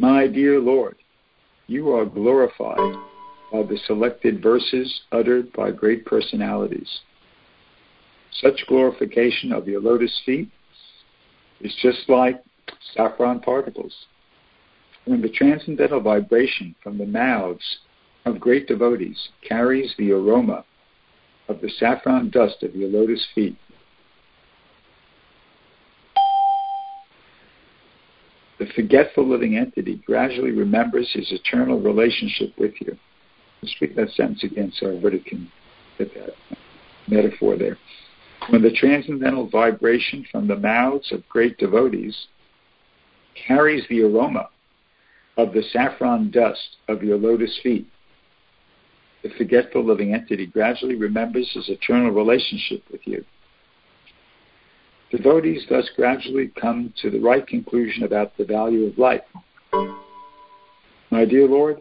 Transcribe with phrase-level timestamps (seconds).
[0.00, 0.96] My dear Lord,
[1.66, 2.94] you are glorified
[3.52, 7.00] by the selected verses uttered by great personalities.
[8.32, 10.48] Such glorification of your lotus feet
[11.60, 12.42] is just like
[12.94, 13.92] saffron particles.
[15.04, 17.80] When the transcendental vibration from the mouths
[18.24, 20.64] of great devotees carries the aroma
[21.48, 23.58] of the saffron dust of your lotus feet,
[28.60, 32.94] the forgetful living entity gradually remembers his eternal relationship with you.
[33.62, 35.50] Let's read that sentence again so everybody can
[35.96, 36.34] get that
[37.08, 37.78] metaphor there.
[38.50, 42.26] When the transcendental vibration from the mouths of great devotees
[43.46, 44.50] carries the aroma
[45.38, 47.86] of the saffron dust of your lotus feet,
[49.22, 53.24] the forgetful living entity gradually remembers his eternal relationship with you.
[55.10, 59.22] Devotees thus gradually come to the right conclusion about the value of life.
[61.10, 61.80] My dear Lord,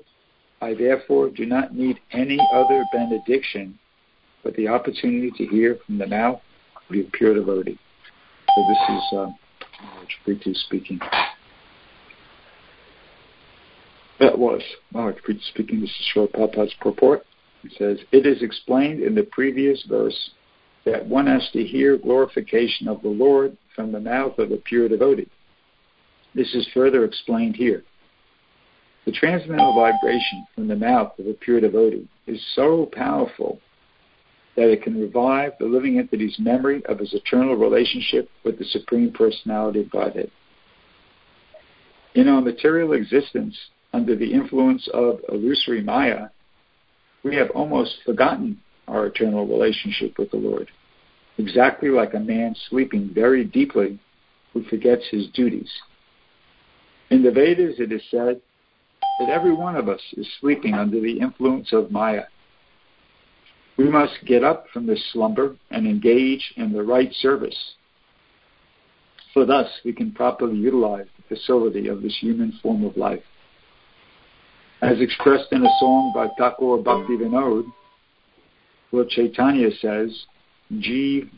[0.61, 3.77] I therefore do not need any other benediction
[4.44, 6.39] but the opportunity to hear from the mouth
[6.89, 7.77] of your pure devotee.
[8.55, 9.27] So this is uh,
[9.81, 10.99] Maharaj speaking.
[14.19, 14.61] That was
[14.93, 15.17] Maharaj
[15.52, 15.81] speaking.
[15.81, 17.25] This is Srila Prabhupada's purport.
[17.61, 20.31] He says, It is explained in the previous verse
[20.85, 24.89] that one has to hear glorification of the Lord from the mouth of a pure
[24.89, 25.30] devotee.
[26.36, 27.83] This is further explained here.
[29.05, 33.59] The transcendental vibration from the mouth of a pure devotee is so powerful
[34.55, 39.11] that it can revive the living entity's memory of his eternal relationship with the Supreme
[39.11, 40.30] Personality of Godhead.
[42.16, 43.58] In our material existence,
[43.93, 46.27] under the influence of illusory Maya,
[47.23, 48.59] we have almost forgotten
[48.90, 50.70] our eternal relationship with the Lord,
[51.38, 54.00] exactly like a man sleeping very deeply
[54.54, 55.70] who forgets his duties.
[57.10, 58.42] In the Vedas, it is said
[59.20, 62.23] that every one of us is sleeping under the influence of Maya.
[63.78, 67.55] We must get up from this slumber and engage in the right service.
[69.33, 73.23] So thus we can properly utilize the facility of this human form of life.
[74.82, 77.17] As expressed in a song by Thakur Bhakti
[78.92, 80.26] Lord Chaitanya says,
[80.73, 81.30] Jeev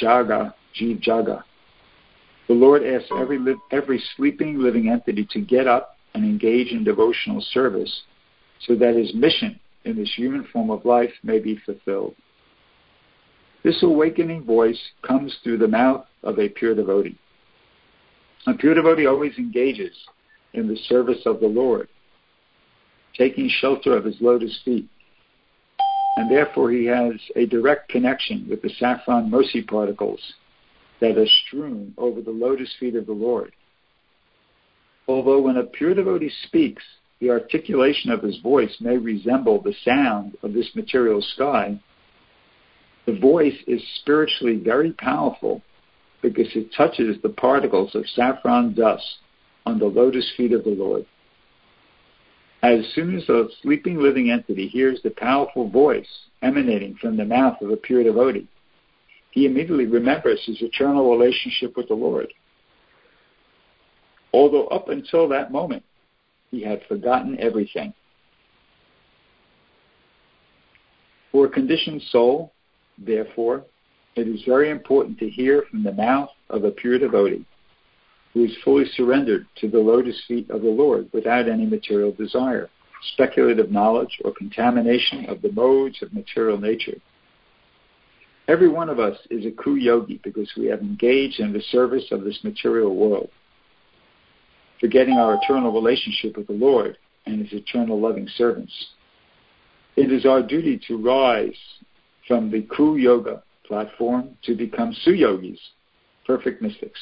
[0.00, 1.42] Jaga, Jeev Jaga.
[2.46, 6.84] The Lord asks every, li- every sleeping living entity to get up and engage in
[6.84, 8.02] devotional service
[8.66, 12.14] so that his mission in this human form of life may be fulfilled.
[13.64, 17.18] This awakening voice comes through the mouth of a pure devotee.
[18.46, 19.94] A pure devotee always engages
[20.54, 21.88] in the service of the Lord,
[23.16, 24.88] taking shelter of his lotus feet.
[26.18, 30.20] And therefore he has a direct connection with the saffron mercy particles
[31.00, 33.52] that are strewn over the lotus feet of the Lord.
[35.06, 36.82] Although when a pure devotee speaks,
[37.20, 41.80] the articulation of his voice may resemble the sound of this material sky,
[43.06, 45.62] the voice is spiritually very powerful
[46.20, 49.18] because it touches the particles of saffron dust
[49.66, 51.06] on the lotus feet of the Lord.
[52.62, 56.08] As soon as a sleeping living entity hears the powerful voice
[56.42, 58.48] emanating from the mouth of a pure devotee,
[59.30, 62.32] he immediately remembers his eternal relationship with the Lord
[64.32, 65.82] although up until that moment
[66.50, 67.92] he had forgotten everything.
[71.32, 72.52] For a conditioned soul,
[72.96, 73.64] therefore,
[74.16, 77.44] it is very important to hear from the mouth of a pure devotee
[78.34, 82.68] who is fully surrendered to the lotus feet of the Lord without any material desire,
[83.12, 86.98] speculative knowledge, or contamination of the modes of material nature.
[88.46, 92.06] Every one of us is a true yogi because we have engaged in the service
[92.10, 93.30] of this material world
[94.80, 96.96] forgetting our eternal relationship with the Lord
[97.26, 98.72] and His eternal loving servants.
[99.96, 101.58] It is our duty to rise
[102.26, 105.58] from the Ku-yoga platform to become Suyogis,
[106.26, 107.00] perfect mystics.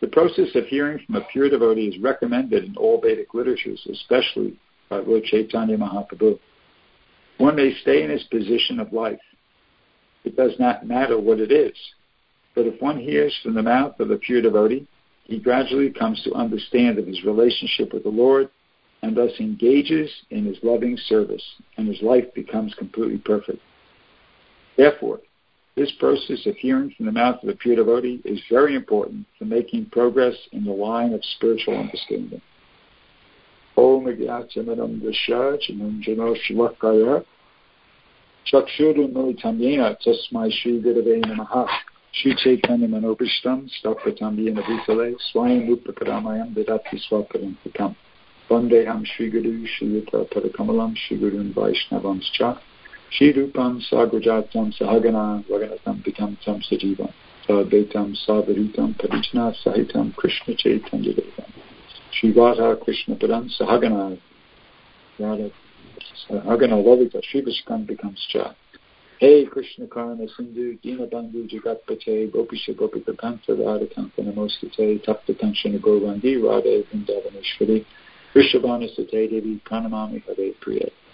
[0.00, 4.58] The process of hearing from a pure devotee is recommended in all Vedic literatures, especially
[4.88, 6.38] by Lord Chaitanya Mahaprabhu.
[7.38, 9.20] One may stay in his position of life.
[10.24, 11.76] It does not matter what it is.
[12.54, 14.86] But if one hears from the mouth of a pure devotee,
[15.24, 18.48] he gradually comes to understand of his relationship with the Lord
[19.02, 21.42] and thus engages in his loving service,
[21.76, 23.58] and his life becomes completely perfect.
[24.76, 25.20] Therefore,
[25.76, 29.44] this process of hearing from the mouth of a pure devotee is very important for
[29.44, 32.40] making progress in the line of spiritual understanding.
[33.76, 37.22] Om Agyachamanam Dashachanam Jano Shivakaya
[38.50, 41.66] Chakshurunolitamyena Tasmai Shri Gurave Namaha
[42.14, 47.94] Sri Chaitanya Manobishtam Stapatambiyana Bhutale Swayam Rupa Karamayam Vidati Swaparantikam
[48.48, 52.75] Vandeham Sri Guru Sri Yuta Padakamalam Sri Gurun Vaishnavamscha Sri
[53.20, 57.12] Rupam Sagrajatam Sahagana Vaganatam Pitamtam Sajivam.
[57.48, 61.46] Sadvaitam Savaritam Parijna Sahitam Krishna Chaitanya Devam
[62.12, 64.18] Sri Radha Krishna Padam Sahagana
[65.20, 65.50] Radha
[66.28, 68.52] Sahagana Lalita Sri Vishkan becomes Cha
[69.20, 76.42] Hey Krishna Karma Sindhu Dinabandhu Jagatpate Gopisha Gopika Kanta Radha Kanta Namostate Tapta Kanchana Govandi
[76.42, 77.84] Radha Vrindavaneshwari
[78.34, 80.90] Vrishabhana Sate Devi Pranamami Hare Priya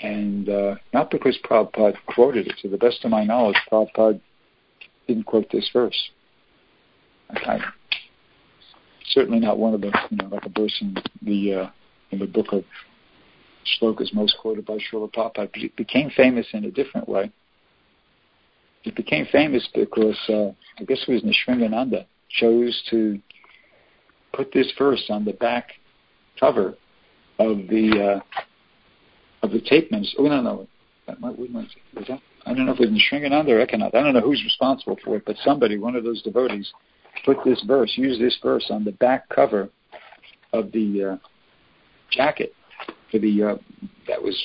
[0.00, 2.54] And uh, not because Prabhupada quoted it.
[2.62, 4.20] To the best of my knowledge, Prabhupada
[5.06, 6.10] didn't quote this verse.
[7.36, 7.58] Okay.
[9.08, 11.70] Certainly not one of the, you know, like a verse in the, uh,
[12.10, 12.64] in the book of
[13.80, 15.50] slokas most quoted by Srila Prabhupada.
[15.52, 17.32] But it became famous in a different way
[18.86, 20.48] it became famous because uh,
[20.78, 23.18] I guess it was Nishringananda chose to
[24.32, 25.70] put this verse on the back
[26.38, 26.74] cover
[27.38, 28.40] of the uh,
[29.46, 30.18] of the tape ministry.
[30.18, 30.68] Oh no, no,
[31.06, 31.48] that might, was
[32.08, 32.20] that?
[32.44, 33.94] I don't know if it was Nishringananda or Ekanath.
[33.94, 36.72] I don't know who's responsible for it, but somebody, one of those devotees,
[37.24, 39.68] put this verse, used this verse on the back cover
[40.52, 41.16] of the uh,
[42.10, 42.52] jacket
[43.10, 43.56] for the uh,
[44.06, 44.40] that was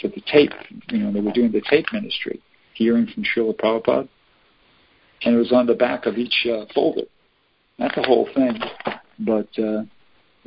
[0.00, 0.52] for the tape.
[0.90, 2.42] You know, they were doing the tape ministry
[2.74, 4.08] hearing from Srila Prabhupada,
[5.24, 7.06] and it was on the back of each uh, folder.
[7.78, 8.58] Not the whole thing,
[9.20, 9.82] but uh,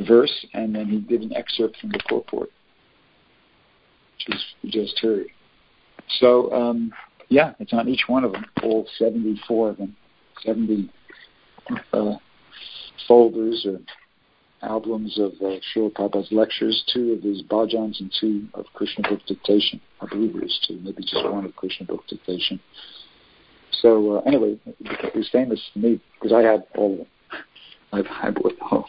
[0.08, 2.50] verse, and then he did an excerpt from the purport,
[4.27, 5.27] is we just heard.
[6.19, 6.92] So, um,
[7.30, 9.95] yeah, it's on each one of them, all 74 of them,
[10.44, 10.89] 70
[11.94, 12.13] uh,
[13.07, 13.80] folders or
[14.62, 19.21] albums of uh, Srila Prabhupada's lectures, two of his bhajans and two of Krishna book
[19.27, 19.80] dictation.
[20.01, 22.60] I believe it was two, maybe just one of Krishna book dictation.
[23.81, 27.07] So uh, anyway, it was famous to me because I had all of them.
[27.91, 28.86] I've had the whole,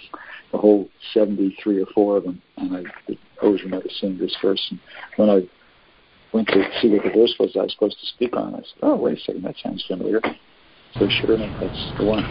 [0.52, 4.64] the whole 73 or 4 of them, and I always remember seeing this verse.
[4.70, 4.80] And
[5.16, 5.40] when I
[6.32, 8.78] went to see what the verse was I was supposed to speak on, I said,
[8.82, 10.20] oh, wait a second, that sounds familiar.
[10.98, 12.24] So sure enough, that's the one.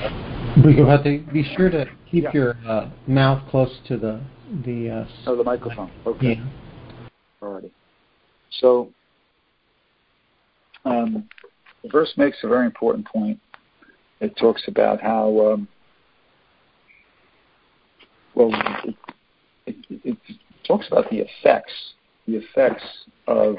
[0.61, 2.31] But you have to be sure to keep yeah.
[2.33, 4.19] your uh, mouth close to the
[4.65, 4.89] the.
[4.89, 5.91] Uh, oh, the microphone.
[6.05, 6.33] Okay.
[6.33, 6.45] Yeah.
[7.41, 7.71] Alrighty.
[8.59, 8.89] So,
[10.83, 11.29] um,
[11.83, 13.39] the verse makes a very important point.
[14.19, 15.67] It talks about how, um,
[18.39, 18.51] well,
[18.85, 18.95] it,
[19.65, 20.17] it, it,
[20.63, 21.73] talks about the effects,
[22.27, 22.83] the effects
[23.27, 23.55] of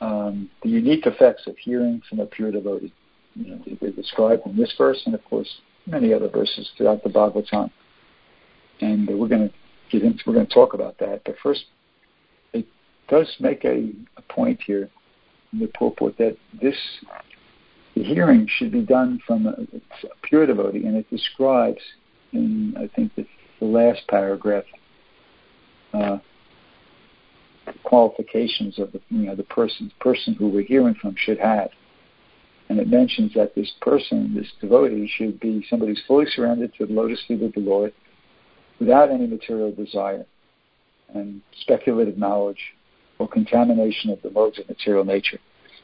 [0.00, 2.92] um, the unique effects of hearing from a pure devotee
[3.38, 7.08] you know, they described in this verse, and of course many other verses throughout the
[7.08, 7.70] Bhagavatam.
[8.80, 9.54] And we're going to
[9.90, 11.22] get into, we're going to talk about that.
[11.24, 11.66] But first,
[12.52, 12.66] it
[13.08, 14.90] does make a, a point here
[15.52, 16.76] in the purport that this
[17.94, 21.80] the hearing should be done from a, a pure devotee, and it describes
[22.32, 23.26] in I think the,
[23.60, 24.64] the last paragraph
[25.92, 26.18] uh,
[27.84, 31.70] qualifications of the you know the person person who we're hearing from should have.
[32.70, 36.84] And it mentions that this person, this devotee, should be somebody who's fully surrendered to
[36.84, 37.94] the lotus feet of the Lord
[38.78, 40.26] without any material desire
[41.14, 42.60] and speculative knowledge
[43.18, 45.38] or contamination of the modes of material nature.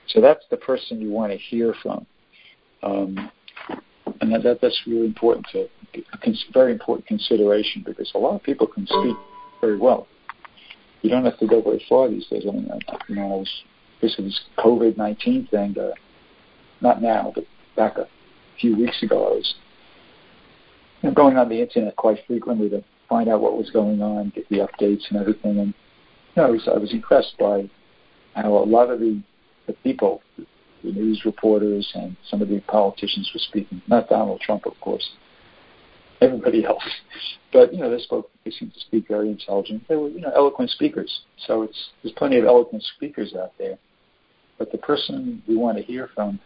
[0.09, 2.07] So that's the person you want to hear from.
[2.83, 3.31] Um,
[4.21, 8.67] and that, that's really important to a very important consideration because a lot of people
[8.67, 9.17] can speak
[9.61, 10.07] very well.
[11.03, 12.45] You don't have to go very far these days.
[12.49, 13.51] I mean, I, you know, I was,
[14.01, 15.77] this is COVID nineteen thing.
[15.79, 15.91] Uh,
[16.81, 17.45] not now, but
[17.77, 18.07] back a
[18.61, 19.55] few weeks ago, I was
[21.03, 24.33] you know, going on the internet quite frequently to find out what was going on,
[24.35, 25.59] get the updates and everything.
[25.59, 27.69] And you know, I was, I was impressed by
[28.35, 29.21] how a lot of the,
[29.67, 33.81] the people, the news reporters and some of the politicians were speaking.
[33.87, 35.09] Not Donald Trump, of course.
[36.21, 36.83] Everybody else,
[37.53, 38.31] but you know, they spoke.
[38.45, 39.83] They seemed to speak very intelligent.
[39.89, 41.23] They were, you know, eloquent speakers.
[41.47, 43.79] So it's there's plenty of eloquent speakers out there.
[44.59, 46.39] But the person we want to hear from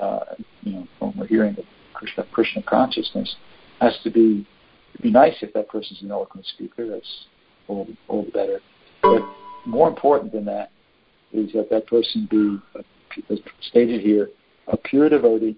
[0.00, 0.20] uh,
[0.62, 1.62] you know, when we're hearing the
[1.92, 3.36] Krishna, Krishna consciousness,
[3.80, 4.46] has to be
[4.94, 6.88] it'd be nice if that person's an eloquent speaker.
[6.88, 7.26] That's
[7.68, 8.60] all, all the better.
[9.02, 9.22] But
[9.66, 10.70] more important than that
[11.32, 12.58] is that that person be,
[13.30, 14.30] as stated here,
[14.68, 15.56] a pure devotee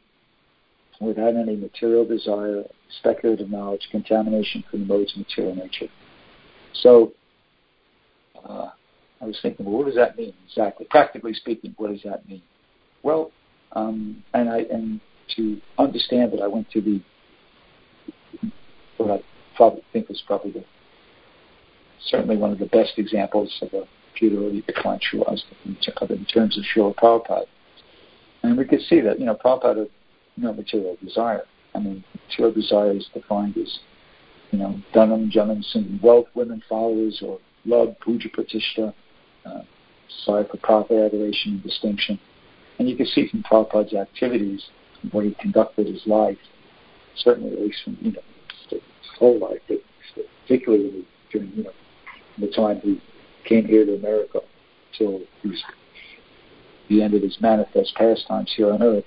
[1.02, 2.64] without any material desire,
[2.98, 5.88] speculative knowledge, contamination from the modes of material nature.
[6.74, 7.12] So,
[8.44, 8.70] uh,
[9.20, 10.86] I was thinking, well, what does that mean exactly?
[10.90, 12.42] Practically speaking, what does that mean?
[13.02, 13.30] Well,
[13.72, 15.00] um, and I and
[15.36, 17.00] to understand that, I went to the
[18.96, 19.22] what I
[19.56, 20.64] probably think is probably the
[22.06, 25.24] certainly one of the best examples of a purity decline true
[25.64, 25.76] in
[26.26, 27.46] terms of Srila Prabhupada.
[28.42, 29.88] And we could see that, you know, Prabhupada
[30.36, 31.42] no material desire.
[31.74, 33.78] I mean, material desire is defined as,
[34.50, 38.92] you know, dhanam, janam, wealth, women, followers, or labha, puja, pratishtha,
[39.46, 39.62] uh,
[40.24, 42.18] sorry for Prabhupada adoration and distinction.
[42.78, 44.62] And you can see from Prabhupada's activities,
[45.10, 46.38] where he conducted his life,
[47.16, 48.20] certainly at least from, you know,
[48.70, 48.80] his
[49.18, 49.78] whole life, but
[50.42, 51.72] particularly during, you know,
[52.38, 53.00] the time he
[53.44, 54.40] came here to America
[54.96, 55.62] till was
[56.88, 59.04] the end of his manifest pastimes here on earth,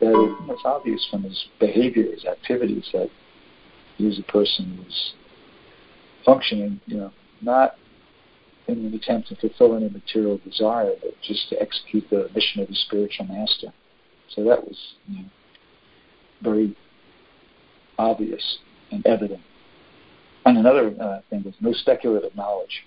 [0.00, 3.10] that it was obvious from his behavior, his activities, that
[3.96, 5.12] he was a person who was
[6.24, 7.74] functioning, you know, not
[8.68, 12.68] in an attempt to fulfill any material desire, but just to execute the mission of
[12.68, 13.72] the spiritual master.
[14.34, 14.76] So that was
[15.06, 15.24] you know,
[16.42, 16.76] very
[17.98, 18.58] obvious
[18.92, 19.40] and evident.
[20.44, 22.84] And another uh, thing was no speculative knowledge.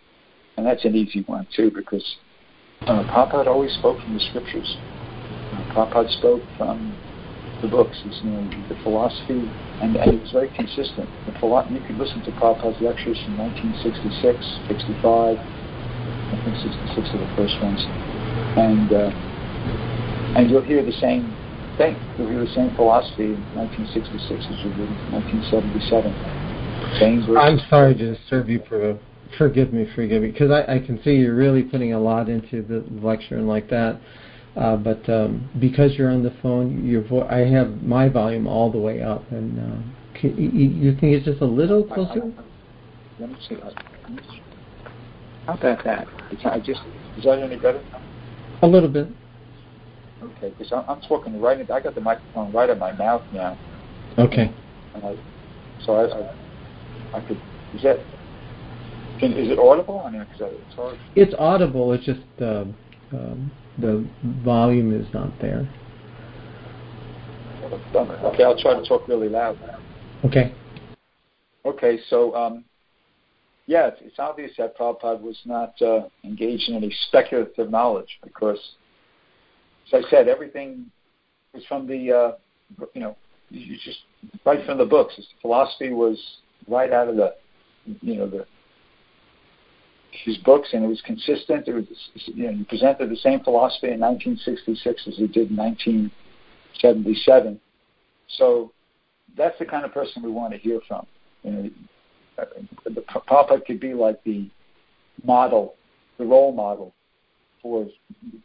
[0.57, 2.15] And that's an easy one, too, because
[2.87, 4.77] uh, Prabhupada always spoke from the scriptures.
[5.73, 6.95] Prabhupada spoke from
[7.61, 9.47] the books, you know, the philosophy,
[9.81, 11.07] and, and it was very consistent.
[11.25, 14.35] The philo- you could listen to Prabhupada's lectures from 1966,
[14.67, 17.81] 65, I think 66 are the first ones,
[18.57, 19.11] and uh,
[20.35, 21.35] and you'll hear the same
[21.77, 21.95] thing.
[22.17, 26.11] You'll hear the same philosophy in 1966 as you did in 1977.
[26.99, 28.97] Same I'm sorry to disturb you for
[29.37, 32.61] forgive me, forgive me, because I, I can see you're really putting a lot into
[32.61, 33.99] the lecture and like that.
[34.55, 38.69] Uh, but um, because you're on the phone, your vo- I have my volume all
[38.69, 42.21] the way up, and uh, can, you, you think it's just a little closer?
[42.21, 42.43] I, I,
[43.19, 43.55] let me see.
[45.45, 46.05] How about that?
[46.31, 46.81] It's, I just
[47.17, 47.81] is that any better?
[48.61, 49.07] A little bit.
[50.21, 51.59] Okay, because I'm, I'm talking right.
[51.71, 53.57] I got the microphone right at my mouth now.
[54.17, 54.53] Okay.
[54.95, 55.17] I,
[55.85, 57.39] so I, I, I could.
[57.73, 57.99] Is that?
[59.19, 60.03] Can, is it audible?
[60.05, 60.97] I mean, because it's hard.
[61.15, 61.93] It's audible.
[61.93, 62.65] It's just uh,
[63.13, 64.07] um, the
[64.43, 65.67] volume is not there.
[67.93, 69.59] Okay, I'll try to talk really loud.
[69.61, 69.79] Now.
[70.25, 70.53] Okay.
[71.65, 72.65] Okay, so um,
[73.67, 78.59] yeah, it's, it's, obvious that Prabhupada was not uh, engaged in any speculative knowledge because,
[79.93, 80.91] as I said, everything
[81.53, 83.15] was from the, uh, you know,
[83.49, 83.99] you just
[84.45, 85.15] right from the books.
[85.15, 86.17] His philosophy was
[86.67, 87.35] right out of the,
[88.01, 88.45] you know, the
[90.11, 91.67] his books, and it was consistent.
[91.67, 91.85] It was,
[92.25, 97.59] you know, he presented the same philosophy in 1966 as he did in 1977.
[98.37, 98.71] So
[99.37, 101.05] that's the kind of person we want to hear from.
[101.43, 101.69] You know,
[103.09, 104.49] Prabhupada could be like the
[105.23, 105.75] model,
[106.17, 106.93] the role model
[107.61, 107.87] for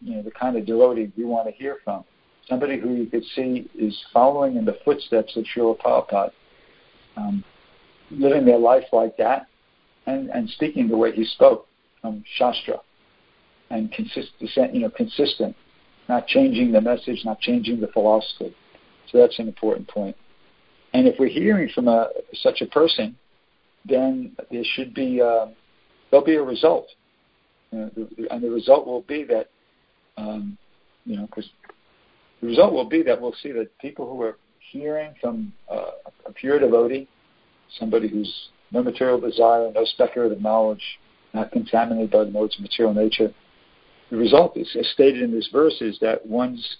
[0.03, 2.05] you know the kind of devotee we want to hear from.
[2.49, 6.31] Somebody who you could see is following in the footsteps of Srila Prabhupada,
[7.17, 7.43] um,
[8.11, 9.47] living their life like that,
[10.07, 11.67] and, and speaking the way he spoke
[12.01, 12.81] from Shastra,
[13.71, 15.57] and consistent, you know, consistent,
[16.09, 18.55] not changing the message, not changing the philosophy.
[19.11, 20.17] So that's an important point.
[20.93, 23.17] And if we're hearing from a, such a person,
[23.85, 25.47] then there should be uh,
[26.11, 26.87] there'll be a result,
[27.71, 27.91] you know,
[28.31, 29.49] and the result will be that
[30.17, 30.57] um,
[31.05, 31.49] you know because
[32.41, 34.39] the result will be that we'll see that people who are
[34.73, 35.91] hearing from uh,
[36.27, 37.09] a pure devotee,
[37.79, 40.83] somebody who's no material desire, no speculative knowledge,
[41.35, 43.33] not contaminated by the modes of material nature.
[44.11, 46.77] The result is, as stated in this verse, is that one's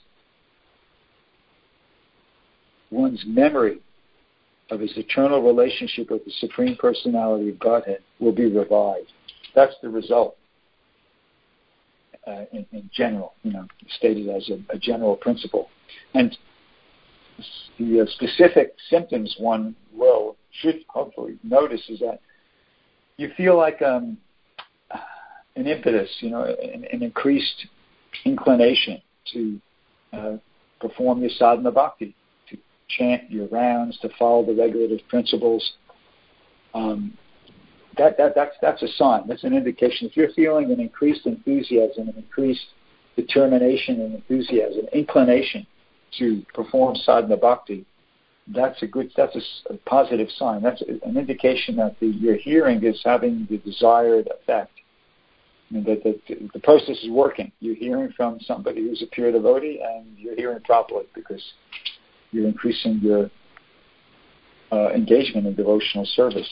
[2.91, 3.81] one's memory
[4.71, 9.13] of his eternal relationship with the Supreme Personality of Godhead will be revived.
[9.55, 10.37] That's the result.
[12.27, 13.65] Uh, in, in, general, you know,
[13.99, 15.69] stated as a, a general principle.
[16.15, 16.37] And
[17.79, 22.21] the uh, specific symptoms one will should hopefully notice is that
[23.17, 24.19] you feel like um,
[25.57, 27.67] an impetus, you know, an, an increased
[28.25, 29.01] inclination
[29.33, 29.61] to
[30.13, 30.37] uh,
[30.81, 32.15] perform your sadhana bhakti,
[32.51, 32.57] to
[32.89, 35.73] chant your rounds, to follow the regulative principles.
[36.75, 37.17] Um,
[37.97, 39.23] that, that, that's, that's a sign.
[39.27, 40.09] That's an indication.
[40.09, 42.67] If you're feeling an increased enthusiasm, an increased
[43.17, 45.67] determination and enthusiasm, inclination
[46.19, 47.87] to perform sadhana bhakti,
[48.49, 49.37] that's a good, that's
[49.71, 50.63] a, positive sign.
[50.63, 54.73] That's an indication that the, your hearing is having the desired effect.
[55.71, 57.51] I mean, that the, the process is working.
[57.61, 61.43] You're hearing from somebody who's a pure devotee, and you're hearing properly because
[62.31, 63.31] you're increasing your
[64.71, 66.49] uh, engagement in devotional service.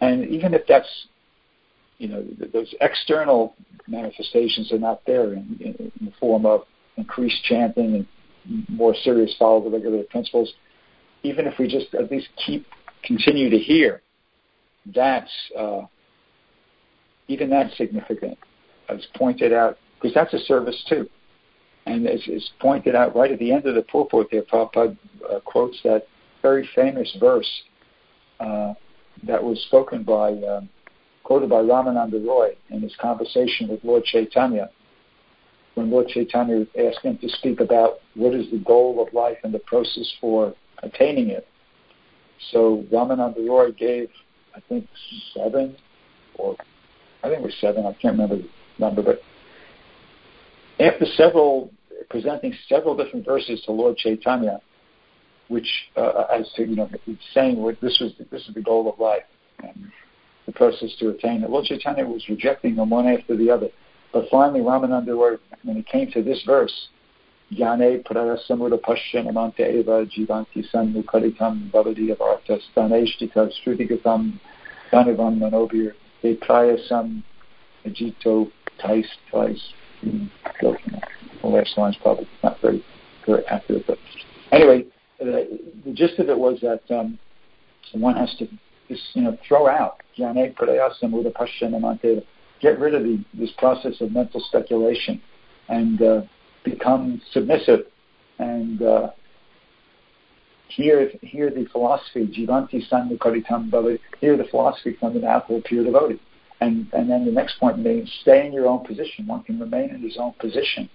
[0.00, 0.88] And even if that's
[1.98, 3.54] you know, those external
[3.86, 6.62] manifestations are not there in, in, in the form of
[6.96, 10.52] increased chanting and more serious follow the regular principles.
[11.22, 12.66] Even if we just at least keep
[13.02, 14.02] continue to hear,
[14.94, 15.82] that's uh,
[17.28, 18.38] even that's significant,
[18.88, 21.08] as pointed out, because that's a service too.
[21.86, 24.96] And as is pointed out right at the end of the purport there, Prabhupada
[25.30, 26.06] uh, quotes that
[26.42, 27.50] very famous verse
[28.40, 28.74] uh,
[29.24, 30.68] that was spoken by, um,
[31.24, 34.70] quoted by Ramananda Roy in his conversation with Lord Chaitanya,
[35.74, 39.52] when Lord Chaitanya asked him to speak about what is the goal of life and
[39.52, 41.46] the process for attaining it.
[42.52, 44.08] So Ramananda Roy gave,
[44.54, 44.86] I think,
[45.34, 45.76] seven,
[46.36, 46.56] or
[47.22, 49.20] I think it was seven, I can't remember the number, but
[50.78, 51.70] after several,
[52.10, 54.60] presenting several different verses to Lord Chaitanya,
[55.48, 56.90] which uh, as to you know
[57.32, 59.22] saying what this was this is the goal of life
[59.62, 59.90] and
[60.44, 61.50] the process to attain it.
[61.50, 63.68] Lord Chaitanya was rejecting them one after the other,
[64.12, 66.88] but finally Ramananda, when he came to this verse,
[67.52, 74.32] Jnane prarasamura pasyanamante eva jivanti sannukaritam bhavadi avarta staneshtika srutigatam
[74.90, 77.22] dhanivam manobir de prayasam
[77.84, 79.60] ajito tais tais.
[80.02, 80.28] The
[81.44, 82.84] last line's probably not very,
[83.26, 83.98] very accurate, but
[84.52, 84.84] anyway,
[85.18, 87.18] the, the gist of it was that um,
[87.92, 88.46] one has to
[88.88, 89.96] just you know throw out
[92.60, 95.20] get rid of the, this process of mental speculation.
[95.68, 96.22] And uh,
[96.70, 97.86] become submissive
[98.38, 99.10] and uh,
[100.68, 106.20] hear hear the philosophy jivanti sannukaritam bhava hear the philosophy from the apple pure devotee.
[106.60, 109.26] And and then the next point means stay in your own position.
[109.26, 110.90] One can remain in his own position.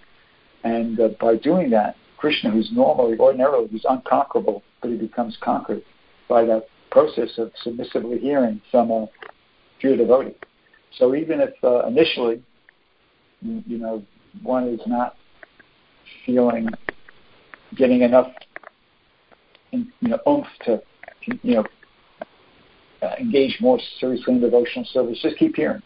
[0.64, 5.82] And uh, by doing that Krishna, who's normally, ordinarily, who's unconquerable, but he becomes conquered
[6.30, 9.08] by that process of submissively hearing from a
[9.80, 10.36] pure devotee.
[11.00, 12.44] So even if uh, initially,
[13.42, 14.04] you know,
[14.44, 15.16] one is not
[16.26, 16.68] feeling
[17.76, 18.32] getting enough,
[19.72, 20.82] you know, oomph to,
[21.42, 21.66] you know,
[23.02, 25.82] uh, engage more seriously in devotional service, just keep hearing,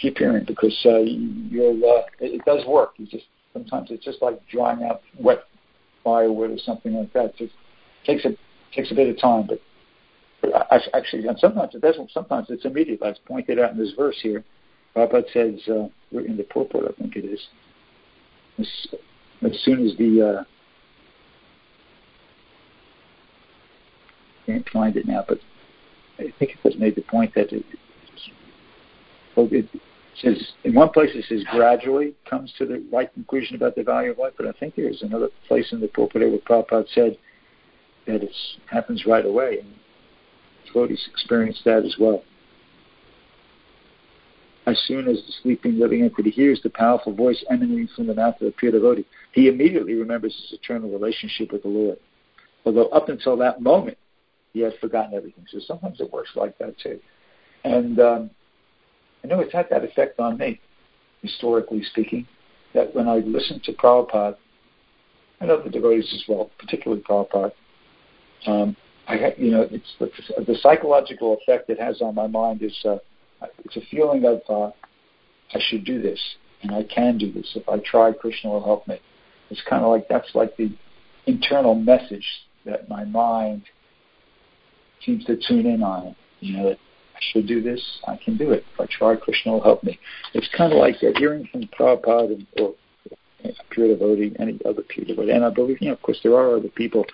[0.00, 2.92] keep hearing, because uh, you'll, uh, it, it does work.
[2.96, 5.44] You just Sometimes it's just like drying out wet
[6.02, 7.26] firewood or something like that.
[7.26, 7.52] It just
[8.04, 8.30] takes a
[8.74, 9.60] takes a bit of time, but,
[10.40, 12.10] but actually, and sometimes it doesn't.
[12.12, 14.42] Sometimes it's immediate, as pointed out in this verse here.
[14.96, 17.40] Prabhupada says uh, in the purport, I think it is.
[19.44, 20.44] As, soon as the uh,
[24.46, 25.38] can't find it now, but
[26.18, 27.64] I think it was made the point that it,
[29.36, 29.68] it,
[30.20, 34.10] says in one place it says gradually comes to the right conclusion about the value
[34.10, 37.16] of life, but I think there is another place in the purport where Prabhupada said
[38.06, 38.34] that it
[38.70, 39.72] happens right away, and
[40.66, 42.22] devotees experience that as well.
[44.66, 48.34] As soon as the sleeping living entity hears the powerful voice emanating from the mouth
[48.40, 51.98] of the pure devotee, he immediately remembers his eternal relationship with the Lord.
[52.64, 53.98] Although up until that moment,
[54.52, 55.44] he had forgotten everything.
[55.50, 57.00] So sometimes it works like that too.
[57.64, 58.30] And um,
[59.24, 60.60] I know it's had that effect on me,
[61.22, 62.26] historically speaking,
[62.74, 64.36] that when I listen to Prabhupada,
[65.40, 67.50] and other devotees as well, particularly Prabhupada,
[68.46, 68.76] um,
[69.08, 70.10] I you know, it's the,
[70.44, 72.98] the, psychological effect it has on my mind is uh,
[73.64, 74.70] it's a feeling of uh,
[75.54, 76.20] I should do this
[76.62, 78.12] and I can do this if I try.
[78.12, 79.00] Krishna will help me.
[79.50, 80.74] It's kind of like that's like the
[81.26, 82.26] internal message
[82.64, 83.62] that my mind
[85.04, 86.14] seems to tune in on.
[86.40, 86.78] You know, that
[87.14, 88.64] I should do this, I can do it.
[88.74, 89.98] If I try, Krishna will help me.
[90.34, 92.74] It's kind of like that, hearing from Prabhupada and, or
[93.70, 95.30] pure devotee, any other pure devotee.
[95.30, 97.04] And I believe, you know, of course, there are other people,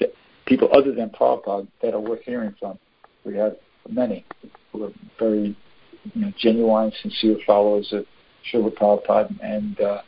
[0.00, 0.12] that,
[0.46, 2.78] people other than Prabhupada that are worth hearing from.
[3.24, 3.56] We have
[3.88, 4.24] many
[4.72, 5.56] who are very,
[6.14, 8.06] you know, genuine, sincere followers of
[8.50, 10.02] Srila Prabhupada, and uh,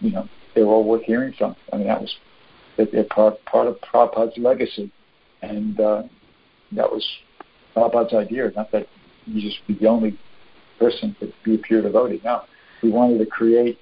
[0.00, 1.56] you know, they're all worth hearing from.
[1.72, 2.14] I mean, that was
[2.76, 4.90] they're part part of Prabhupada's legacy,
[5.42, 6.02] and uh,
[6.72, 7.06] that was
[7.76, 8.86] Prabhupada's idea, not that
[9.26, 10.18] you just be the only
[10.78, 12.20] person to be a pure devotee.
[12.24, 12.42] No,
[12.82, 13.78] we wanted to create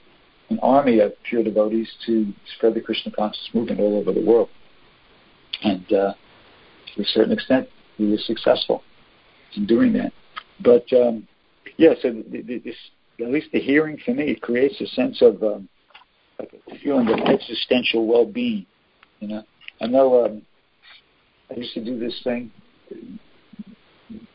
[0.48, 4.48] an army of pure devotees to spread the Krishna consciousness movement all over the world.
[5.62, 6.14] And uh,
[6.94, 8.82] to a certain extent, we were successful
[9.56, 10.12] in doing that.
[10.60, 11.26] But um,
[11.76, 12.74] yeah, so this,
[13.20, 15.68] at least the hearing for me it creates a sense of um,
[16.38, 18.66] like a feeling of existential well-being.
[19.20, 19.42] You know,
[19.80, 20.42] I know um,
[21.50, 22.50] I used to do this thing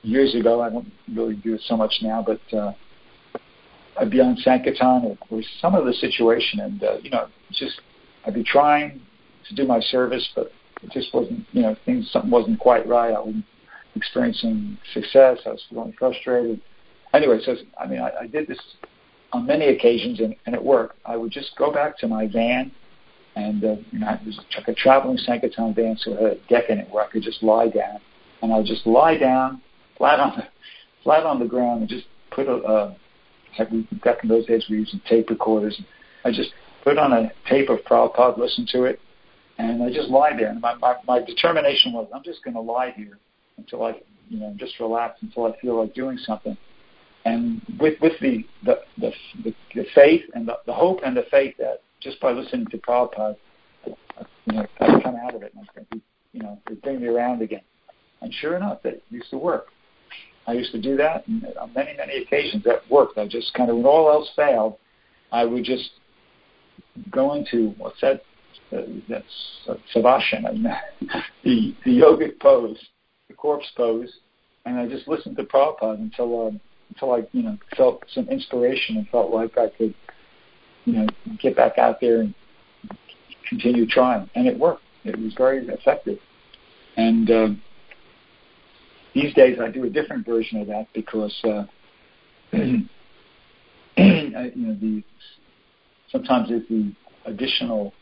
[0.02, 0.62] years ago.
[0.62, 2.74] I don't really do it so much now, but uh,
[4.00, 7.82] I'd be on Sankirtan or, some of the situation, and uh, you know, just
[8.26, 9.02] I'd be trying
[9.48, 10.52] to do my service, but
[10.82, 13.14] it just wasn't, you know, things something wasn't quite right.
[13.14, 13.46] I wasn't
[13.96, 15.40] experiencing success.
[15.46, 16.62] I was feeling frustrated,
[17.13, 18.60] anyway, so I mean, I, I did this
[19.34, 20.97] on many occasions, and, and it worked.
[21.06, 22.71] I would just go back to my van,
[23.36, 26.36] and uh, you know, it was like a traveling Sankirtan van, so it had a
[26.50, 28.00] deck in it where I could just lie down,
[28.41, 29.62] and I would just lie down
[29.97, 30.43] flat on the
[31.04, 32.93] flat on the ground and just put a uh,
[33.58, 35.80] like we back in those days we used tape recorders.
[36.24, 36.52] I just
[36.84, 39.00] put on a tape of Prabhupada, listen to it,
[39.58, 40.50] and I just lie there.
[40.50, 43.17] And my, my, my determination was, I'm just going to lie here
[43.58, 43.95] until I,
[44.30, 46.58] you know, just relax until I feel like doing something.
[47.26, 49.12] And with with the the the,
[49.76, 53.36] the, faith and the, the hope and the faith that just by listening to Prabhupada,
[53.86, 56.04] you know, I come out of it and I think,
[56.34, 57.62] you know, bring me around again.
[58.22, 59.68] And sure enough, it used to work.
[60.48, 63.18] I used to do that, and on many, many occasions that worked.
[63.18, 64.78] I just kind of, when all else failed,
[65.32, 65.92] I would just
[67.12, 68.24] go into what's that?
[68.72, 69.26] Uh, that's
[69.68, 70.78] uh, savasana,
[71.44, 72.78] the the yogic pose,
[73.28, 74.10] the corpse pose,
[74.66, 76.62] and I just listened to Prabhupada until um,
[76.94, 79.94] until I you know felt some inspiration and felt like I could
[80.86, 81.08] you know
[81.40, 82.34] get back out there and
[83.48, 84.84] continue trying, and it worked.
[85.04, 86.20] It was very effective,
[86.98, 87.30] and.
[87.30, 87.62] Um,
[89.14, 91.66] these days, I do a different version of that because uh,
[92.54, 92.88] you
[93.98, 95.04] know the
[96.10, 96.94] sometimes it's the
[97.26, 97.94] additional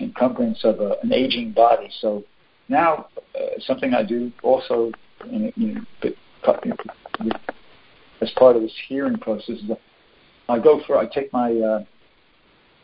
[0.00, 1.90] encumbrance of a, an aging body.
[2.00, 2.24] So
[2.68, 4.92] now, uh, something I do also,
[5.30, 6.14] you know, but,
[8.20, 9.56] as part of this hearing process,
[10.48, 11.84] I go for I take my uh,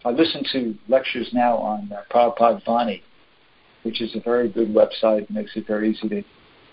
[0.05, 3.03] I listen to lectures now on uh, Prabhupada Vani,
[3.85, 5.29] which is a very good website.
[5.31, 6.23] Makes it very easy to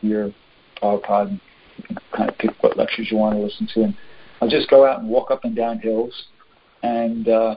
[0.02, 0.34] hear
[0.82, 1.30] Prabhupada.
[1.30, 1.40] And
[1.78, 3.84] you can kind of pick what lectures you want to listen to.
[3.84, 3.98] And
[4.42, 6.14] I'll just go out and walk up and down hills
[6.84, 7.56] and uh,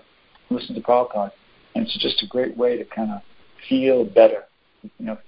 [0.50, 1.32] listen to Prabhupada.
[1.74, 3.20] And it's just a great way to kind of
[3.68, 4.44] feel better,
[4.82, 5.18] you know,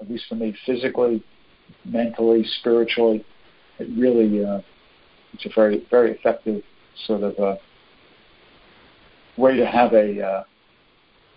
[0.00, 1.22] at least for me, physically,
[1.84, 3.24] mentally, spiritually.
[3.78, 4.60] It really, uh,
[5.36, 6.62] it's a very, very effective
[7.06, 7.56] sort of uh,
[9.36, 10.44] way to have a uh,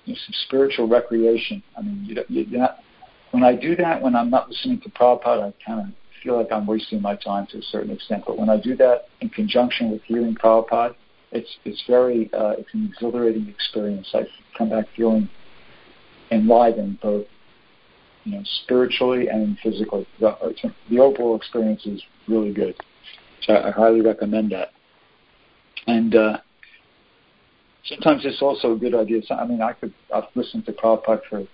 [0.06, 1.62] some spiritual recreation.
[1.78, 2.78] I mean, you, you're not,
[3.32, 5.88] when I do that, when I'm not listening to Prabhupada, I kind of
[6.24, 8.24] feel like I'm wasting my time to a certain extent.
[8.26, 10.96] But when I do that in conjunction with hearing Prabhupada,
[11.32, 14.10] it's it's very uh, it's an exhilarating experience.
[14.14, 14.24] I
[14.58, 15.30] come back feeling
[16.32, 17.28] enlivened, both
[18.24, 20.08] you know spiritually and physically.
[20.20, 20.36] The,
[20.90, 22.76] the overall experience is really good.
[23.42, 24.72] So I, highly recommend that.
[25.88, 26.38] And uh,
[27.86, 29.22] sometimes it's also a good idea.
[29.26, 31.48] So, I mean, I could I've listened to Prabhupada for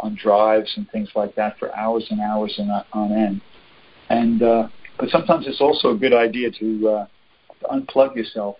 [0.00, 3.40] on drives and things like that for hours and hours and on end.
[4.10, 7.06] And uh, but sometimes it's also a good idea to, uh,
[7.60, 8.56] to unplug yourself,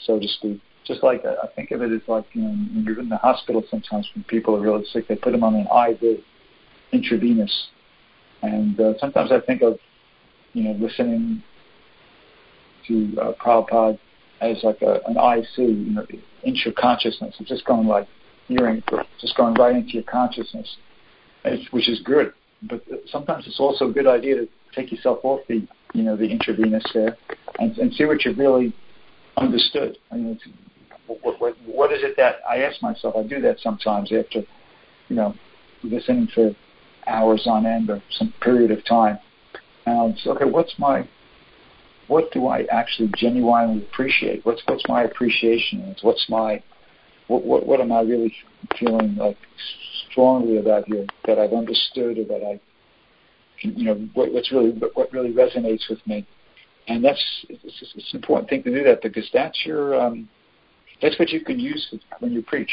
[0.00, 0.60] so to speak.
[0.86, 3.16] Just like uh, I think of it as like you know when you're in the
[3.16, 6.20] hospital sometimes when people are really sick, they put them on an IV,
[6.92, 7.68] intravenous,
[8.42, 9.78] and uh, sometimes I think of
[10.52, 11.42] you know listening
[12.88, 13.98] to uh, Prabhupada
[14.40, 16.06] as like a, an IV, you know,
[16.42, 17.34] into your consciousness.
[17.38, 18.06] It's just going like
[18.48, 18.82] hearing,
[19.20, 20.76] just going right into your consciousness,
[21.70, 22.32] which is good.
[22.62, 26.24] But sometimes it's also a good idea to take yourself off the you know the
[26.24, 27.16] intravenous there
[27.58, 28.74] and, and see what you've really
[29.36, 29.96] understood.
[30.10, 30.38] I mean,
[31.06, 33.14] what, what, what is it that I ask myself?
[33.16, 34.42] I do that sometimes after
[35.08, 35.34] you know
[35.82, 36.54] listening for
[37.06, 39.18] hours on end or some period of time.
[39.86, 41.06] And say, okay, what's my
[42.08, 44.44] what do I actually genuinely appreciate?
[44.44, 45.94] What's what's my appreciation?
[46.02, 46.62] What's my
[47.28, 48.34] what, what what am I really
[48.78, 49.36] feeling like
[50.10, 52.60] strongly about here that I've understood or that I
[53.60, 56.26] you know what, what's really what really resonates with me,
[56.88, 60.28] and that's it's, it's an important thing to do that because that's your um,
[61.00, 62.70] that's what you can use when you preach.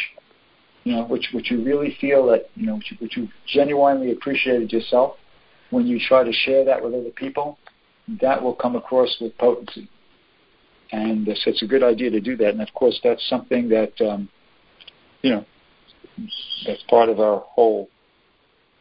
[0.84, 4.12] You know, which which you really feel that you know, which you, which you genuinely
[4.12, 5.18] appreciated yourself.
[5.70, 7.58] When you try to share that with other people,
[8.22, 9.90] that will come across with potency.
[10.92, 12.50] And so it's a good idea to do that.
[12.50, 14.30] And of course, that's something that um,
[15.22, 15.46] you know
[16.66, 17.90] that's part of our whole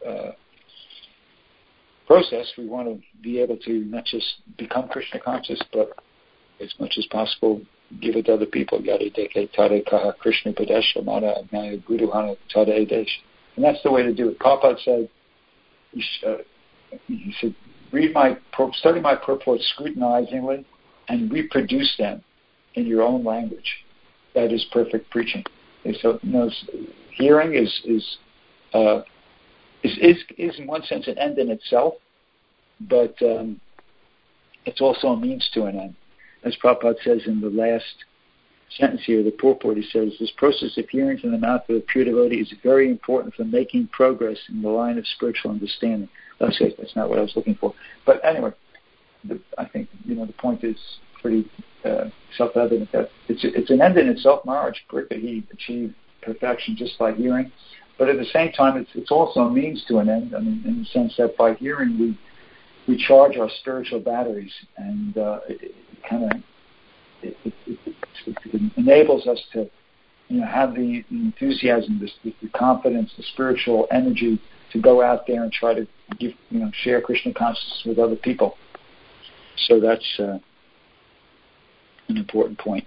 [0.07, 0.33] uh,
[2.11, 4.27] process, we want to be able to not just
[4.59, 5.91] become Krishna conscious, but
[6.61, 7.61] as much as possible
[8.01, 8.81] give it to other people.
[8.81, 13.07] Yadi deke tade kaha Krishna padesha agnaya guruhana tade.
[13.57, 14.39] And that's the way to do it.
[14.41, 15.09] Prabhupada said,
[16.27, 16.37] uh,
[17.07, 17.55] he said,
[17.93, 18.37] read my,
[18.75, 20.65] study my purports scrutinizingly
[21.09, 22.23] and reproduce them
[22.75, 23.85] in your own language.
[24.35, 25.45] That is perfect preaching.
[26.01, 26.51] So, you know,
[27.17, 28.19] hearing is, is
[28.73, 29.01] uh,
[29.83, 31.95] is, is, is in one sense an end in itself,
[32.81, 33.61] but um,
[34.67, 35.95] it's also a means to an end.
[36.45, 37.85] As Prabhupada says in the last
[38.79, 41.81] sentence here, the purport, he says, this process of hearing from the mouth of a
[41.81, 46.09] pure devotee is very important for making progress in the line of spiritual understanding.
[46.41, 46.75] That's it.
[46.79, 47.75] That's not what I was looking for.
[48.07, 48.51] But anyway,
[49.25, 50.77] the, I think, you know, the point is
[51.21, 51.49] pretty
[51.85, 54.45] uh, self-evident that it's it's an end in itself.
[54.45, 57.53] Maharaj that he achieved perfection just by hearing,
[57.99, 60.35] but at the same time, it's it's also a means to an end.
[60.35, 62.19] I mean, in the sense that by hearing we
[62.89, 65.75] we charge our spiritual batteries, and uh, it, it
[66.09, 66.31] kind of
[67.23, 69.71] it, it, it, enables us to
[70.29, 74.41] you know have the enthusiasm, the, the confidence, the spiritual energy
[74.73, 75.87] to go out there and try to
[76.19, 78.57] give you know share Krishna consciousness with other people.
[79.57, 80.39] So that's uh,
[82.09, 82.85] an important point.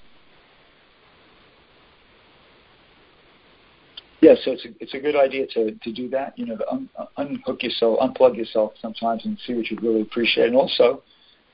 [4.22, 6.40] Yeah, so it's a, it's a good idea to, to do that.
[6.40, 10.48] You know, un, unhook yourself, unplug yourself sometimes, and see what you really appreciate.
[10.48, 11.04] And also,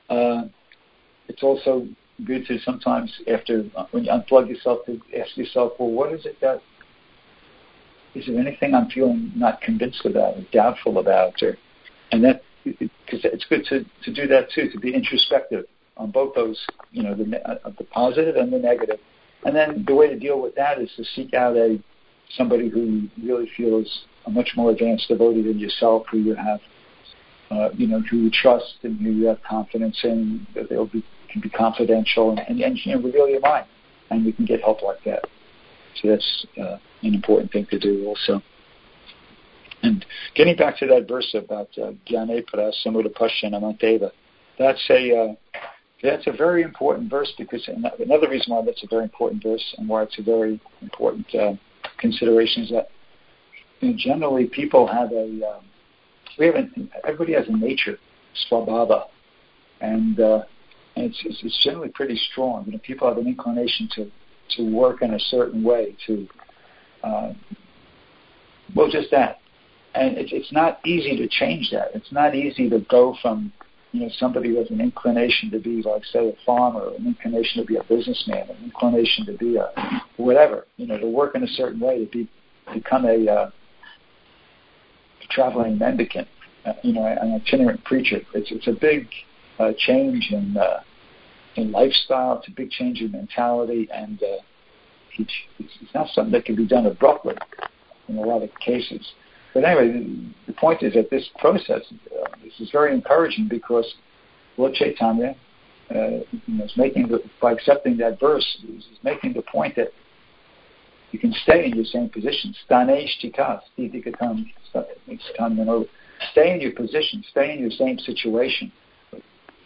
[0.08, 0.42] uh,
[1.26, 1.88] it's also
[2.24, 6.40] good to sometimes after when you unplug yourself to ask yourself, well, what is it
[6.42, 6.62] that
[8.14, 11.56] is there anything I'm feeling not convinced about, or doubtful about, or
[12.12, 15.64] and that because it's good to, to do that too, to be introspective
[15.96, 16.58] on both those,
[16.92, 18.98] you know, the, uh, the positive and the negative.
[19.44, 21.82] And then the way to deal with that is to seek out a
[22.36, 26.60] somebody who really feels a much more advanced devotee than yourself, who you have,
[27.50, 31.04] uh, you know, who you trust and who you have confidence in, that they'll be
[31.30, 33.66] can be confidential and, and, and you know, reveal your mind,
[34.10, 35.24] and you can get help like that.
[35.96, 38.42] So that's uh, an important thing to do also.
[39.82, 42.72] And getting back to that verse about uh, Gyanepara
[44.58, 45.60] that's a uh,
[46.02, 49.88] that's a very important verse because another reason why that's a very important verse and
[49.88, 51.52] why it's a very important uh,
[51.98, 52.88] consideration is that
[53.80, 55.64] you know, generally people have a um,
[56.38, 56.68] we have a,
[57.04, 57.98] everybody has a nature
[58.50, 59.04] swabhava
[59.80, 60.42] and uh,
[60.96, 62.64] and it's, it's, it's generally pretty strong.
[62.66, 64.10] You know, people have an inclination to
[64.56, 66.28] to work in a certain way to
[67.02, 67.32] uh,
[68.74, 69.40] well, just that
[69.94, 71.90] and it's, it's not easy to change that.
[71.94, 73.52] It's not easy to go from
[73.92, 77.66] you know somebody with an inclination to be like say a farmer, an inclination to
[77.66, 79.70] be a businessman, an inclination to be a
[80.16, 82.28] whatever, you know, to work in a certain way to be
[82.72, 83.50] become a, uh,
[85.30, 86.28] traveling mendicant,
[86.66, 88.20] uh, you know, an itinerant preacher.
[88.34, 89.08] It's it's a big
[89.58, 90.80] uh, change in uh,
[91.60, 92.38] in lifestyle.
[92.38, 94.42] It's a big change in mentality, and uh,
[95.18, 97.34] it's, it's not something that can be done abruptly
[98.08, 99.12] in a lot of cases.
[99.54, 103.94] But anyway, the point is that this process, uh, this is very encouraging because
[104.56, 105.34] Lord Chaitanya
[105.90, 109.88] uh, you know, is making the, by accepting that verse, is making the point that
[111.10, 112.54] you can stay in your same position.
[116.32, 117.24] Stay in your position.
[117.30, 118.70] Stay in your same situation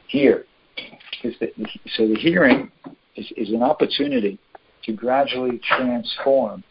[0.09, 0.47] here.
[1.23, 2.71] The, so the hearing
[3.17, 4.39] is, is an opportunity
[4.85, 6.63] to gradually transform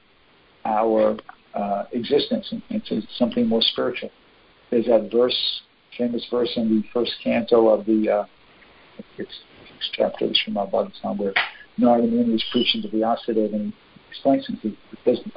[0.65, 1.17] our
[1.55, 4.11] uh, existence into something more spiritual.
[4.69, 5.61] There's that verse,
[5.97, 8.25] famous verse in the first canto of the uh,
[9.17, 9.31] it's,
[9.75, 11.33] it's chapter the Srimad Bhagavatam where
[11.77, 13.73] Narada Muni is preaching to Vyasadeva and
[14.09, 14.77] explains to him,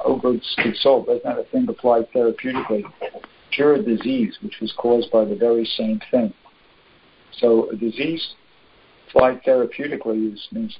[0.05, 2.83] oh good, good soul, does not a thing applied therapeutically
[3.51, 6.33] cure a disease which was caused by the very same thing.
[7.39, 8.35] So a disease
[9.07, 10.77] applied therapeutically is, means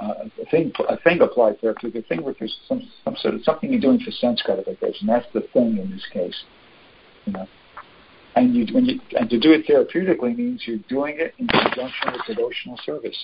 [0.00, 2.36] uh, a thing a thing applied therapeutic a thing with
[2.68, 5.06] some some sort of something you're doing for sense gratification.
[5.06, 6.44] That's the thing in this case,
[7.24, 7.46] you know.
[8.34, 12.12] And you when you and to do it therapeutically means you're doing it in conjunction
[12.12, 13.16] with devotional service.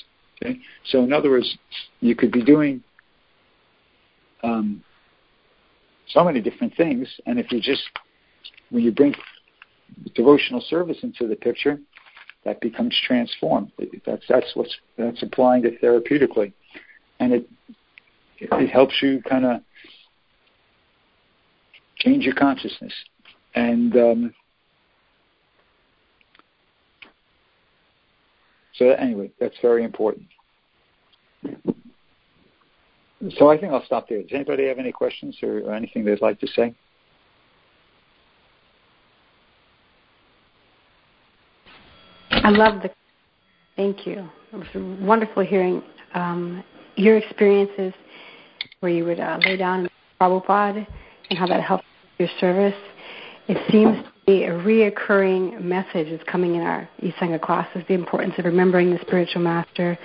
[0.43, 1.59] Okay, so in other words,
[2.01, 2.83] you could be doing
[4.43, 4.83] um,
[6.09, 7.83] so many different things, and if you just
[8.71, 9.15] when you bring
[10.15, 11.79] devotional service into the picture,
[12.45, 13.73] that becomes transformed.
[14.05, 16.53] That's that's what's that's applying it therapeutically
[17.23, 17.49] and it
[18.39, 19.61] it helps you kind of
[21.97, 22.93] change your consciousness.
[23.55, 24.35] And um,
[28.75, 30.27] so anyway, that's very important.
[33.39, 34.23] So I think I'll stop there.
[34.23, 36.75] Does anybody have any questions or, or anything they'd like to say?
[42.45, 42.91] I love the.
[43.77, 44.29] Thank you.
[44.53, 45.83] It was wonderful hearing
[46.15, 46.65] um,
[46.97, 47.95] your experiences
[48.81, 50.87] where you would uh, lay down in Prabhupada
[51.31, 51.85] and how that helped
[52.19, 52.75] your service.
[53.47, 58.35] It seems to be a reoccurring message that's coming in our Isanga classes, the importance
[58.39, 59.97] of remembering the spiritual master,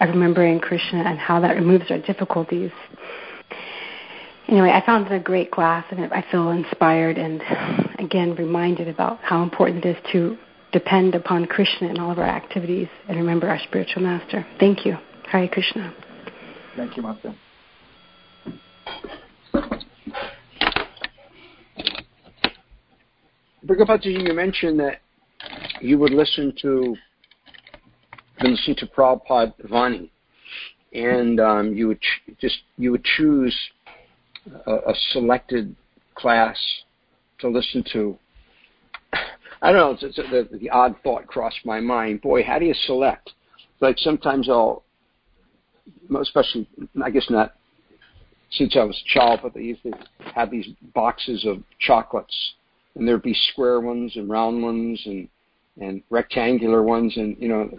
[0.00, 2.70] of remembering Krishna, and how that removes our difficulties.
[4.48, 7.42] Anyway, I found it a great class, and I feel inspired and,
[7.98, 10.38] again, reminded about how important it is to
[10.72, 14.46] depend upon Krishna in all of our activities and remember our spiritual master.
[14.58, 14.96] Thank you.
[15.30, 15.94] Hare Krishna.
[16.76, 17.34] Thank you, Master.
[23.66, 25.00] Bhrigupati, you mentioned that
[25.80, 26.96] you would listen to
[28.40, 30.08] to Prabhupada Vani,
[30.94, 33.56] and um, you would ch- just you would choose
[34.66, 35.76] a, a selected
[36.14, 36.56] class
[37.38, 38.18] to listen to.
[39.62, 39.90] I don't know.
[39.92, 42.22] It's, it's, the, the odd thought crossed my mind.
[42.22, 43.32] Boy, how do you select?
[43.80, 44.84] Like sometimes I'll,
[46.18, 46.68] especially
[47.02, 47.54] I guess not
[48.52, 49.92] since I was a child, but they used to
[50.34, 52.54] have these boxes of chocolates,
[52.94, 55.28] and there'd be square ones and round ones and
[55.80, 57.70] and rectangular ones, and you know,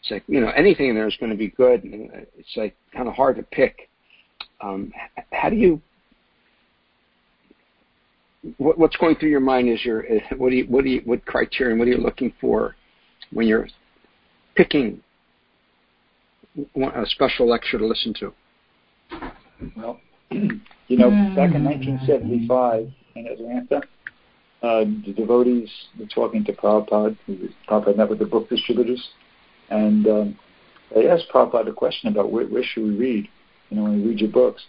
[0.00, 1.84] it's like you know anything in there is going to be good.
[1.84, 3.88] And it's like kind of hard to pick.
[4.60, 4.92] Um,
[5.32, 5.80] how do you?
[8.58, 10.04] What, what's going through your mind is your
[10.36, 12.76] what do you what do you what criterion what are you looking for
[13.32, 13.68] when you're
[14.54, 15.02] picking
[16.76, 18.32] a special lecture to listen to?
[19.76, 23.82] Well, you know, back in 1975 in Atlanta,
[24.62, 27.16] uh, the devotees were talking to Prabhupada.
[27.68, 29.08] Prabhupada met with the book distributors,
[29.70, 30.38] and um,
[30.94, 33.28] they asked Prabhupada a question about where, where should we read,
[33.70, 34.62] you know, when we read your books.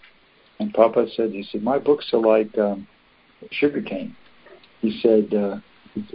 [0.59, 2.87] And Prabhupada said, he said, my books are like um,
[3.51, 4.15] sugarcane.
[4.81, 5.57] He said, uh,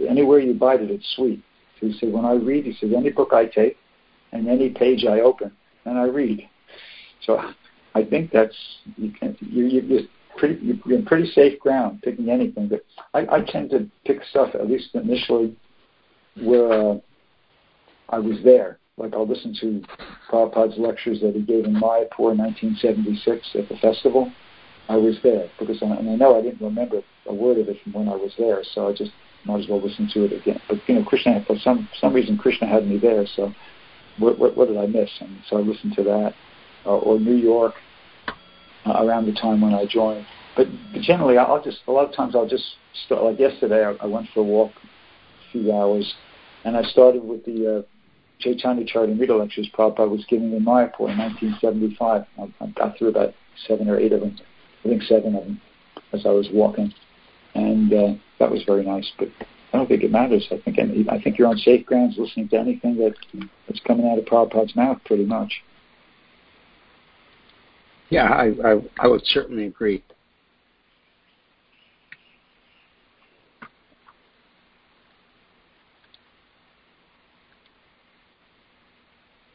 [0.07, 1.43] anywhere you bite it, it's sweet.
[1.79, 3.77] So he said, when I read, he said, any book I take
[4.31, 5.51] and any page I open,
[5.85, 6.47] and I read.
[7.25, 7.39] So
[7.95, 8.55] I think that's
[8.97, 10.01] you can you, you're
[10.37, 12.69] pretty you're in pretty safe ground picking anything.
[12.69, 15.55] But I, I tend to pick stuff at least initially
[16.41, 16.95] where uh,
[18.09, 18.79] I was there.
[18.97, 19.81] Like I'll listen to
[20.31, 24.31] Prabhupada's lectures that he gave in Mayapur in 1976 at the festival.
[24.89, 27.77] I was there because I, and I know I didn't remember a word of it
[27.83, 29.11] from when I was there, so I just
[29.45, 30.61] might as well listen to it again.
[30.67, 33.53] But you know, Krishna for some some reason Krishna had me there, so
[34.17, 35.09] what, what, what did I miss?
[35.19, 36.33] And so I listened to that
[36.85, 37.73] uh, or New York
[38.85, 40.25] uh, around the time when I joined.
[40.55, 42.65] But, but generally, I'll just a lot of times I'll just
[43.05, 43.23] start.
[43.23, 46.13] Like yesterday, I, I went for a walk, a few hours,
[46.65, 47.81] and I started with the uh,
[48.39, 52.25] Chaitanya Charitamrita lectures Prabhupada was giving in Mayapur in 1975.
[52.37, 53.33] I, I got through about
[53.67, 54.37] seven or eight of them.
[54.83, 55.61] I think seven of them
[56.13, 56.93] as I was walking,
[57.55, 59.09] and uh, that was very nice.
[59.17, 59.29] But
[59.73, 60.47] I don't think it matters.
[60.51, 63.13] I think I think you're on safe grounds listening to anything that
[63.67, 65.51] that's coming out of Prabhupada's mouth, pretty much.
[68.09, 70.03] Yeah, I, I, I would certainly agree.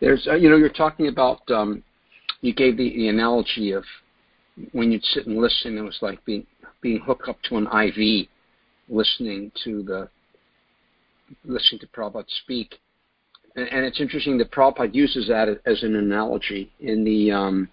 [0.00, 1.40] There's, uh, you know, you're talking about.
[1.50, 1.82] Um,
[2.40, 3.84] you gave the, the analogy of
[4.72, 6.46] when you'd sit and listen, it was like being
[6.80, 8.28] being hooked up to an IV,
[8.88, 10.08] listening to the
[11.44, 12.76] listening to Prabhupada speak.
[13.56, 17.68] And, and it's interesting that Prabhupada uses that as an analogy in the um,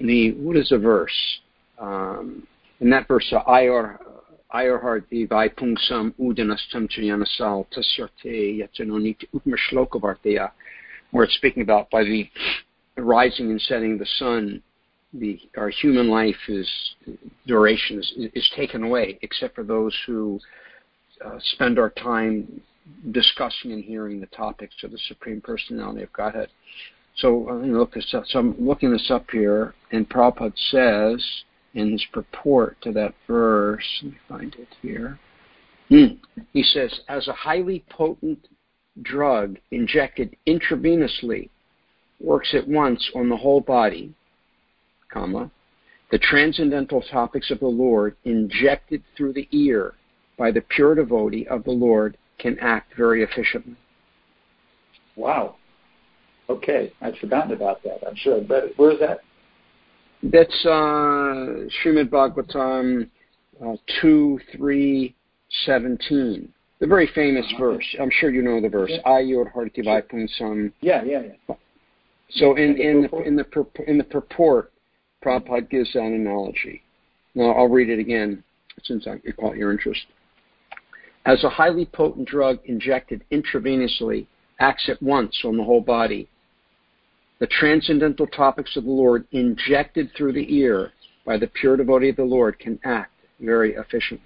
[0.00, 1.40] the what is the verse?
[1.78, 2.46] Um,
[2.80, 3.98] in that verse, Ayar
[4.54, 10.50] Ayar hardi vaipungsam udanastam triyanasal tasyarte yatanonit upmashlokavarteya,
[11.10, 12.28] where it's speaking about by the
[12.96, 14.62] rising and setting of the sun,
[15.12, 16.68] the our human life is
[17.46, 20.38] duration is, is taken away, except for those who
[21.24, 22.60] uh, spend our time
[23.10, 26.48] discussing and hearing the topics of the Supreme Personality of Godhead.
[27.16, 28.24] So, uh, look this up.
[28.26, 31.24] so I'm looking this up here, and Prabhupada says
[31.74, 35.18] in his purport to that verse, let me find it here.
[35.90, 36.18] Mm.
[36.52, 38.46] He says, as a highly potent
[39.02, 41.50] drug injected intravenously
[42.20, 44.14] works at once on the whole body,
[45.12, 45.50] comma,
[46.10, 49.94] the transcendental topics of the Lord injected through the ear
[50.38, 53.76] by the pure devotee of the Lord can act very efficiently.
[55.16, 55.56] Wow.
[56.48, 58.06] Okay, I'd forgotten about that.
[58.06, 58.40] I'm sure.
[58.40, 59.18] But where is that?
[60.22, 63.08] That's uh, Srimad Bhagavatam
[63.64, 65.14] uh, 2, 3,
[65.66, 66.48] 17.
[66.80, 67.58] The very famous uh-huh.
[67.58, 67.96] verse.
[68.00, 68.92] I'm sure you know the verse.
[69.04, 70.72] Ayur Hartivai Punsam.
[70.80, 71.54] Yeah, yeah, yeah.
[72.30, 73.44] So in, in, the, in, the,
[73.86, 74.72] in the purport,
[75.24, 76.82] Prabhupada gives that analogy.
[77.34, 78.42] Now I'll read it again
[78.82, 80.06] since I caught your interest.
[81.26, 84.26] As a highly potent drug injected intravenously
[84.60, 86.28] acts at once on the whole body,
[87.38, 90.92] the transcendental topics of the Lord injected through the ear
[91.24, 94.24] by the pure devotee of the Lord can act very efficiently.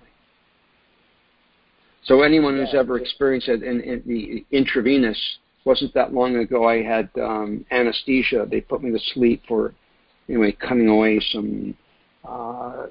[2.04, 5.18] So anyone who's ever experienced it in, the intravenous
[5.64, 6.66] wasn't that long ago.
[6.66, 8.46] I had um, anesthesia.
[8.50, 9.74] They put me to sleep for
[10.28, 11.74] anyway cutting away some
[12.24, 12.86] uh,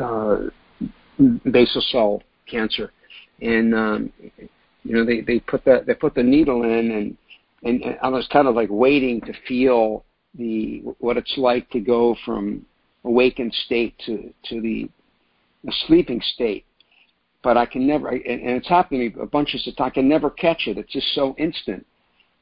[0.00, 0.38] uh,
[1.50, 2.92] basal cell cancer,
[3.40, 4.12] and um,
[4.84, 7.16] you know they they put that they put the needle in and
[7.62, 10.04] and, I was kind of like waiting to feel
[10.34, 12.64] the what it's like to go from
[13.04, 14.88] awakened state to to the,
[15.64, 16.64] the sleeping state.
[17.42, 19.76] but I can never, and, and it's happened to me a bunch of times.
[19.78, 20.78] I can never catch it.
[20.78, 21.86] It's just so instant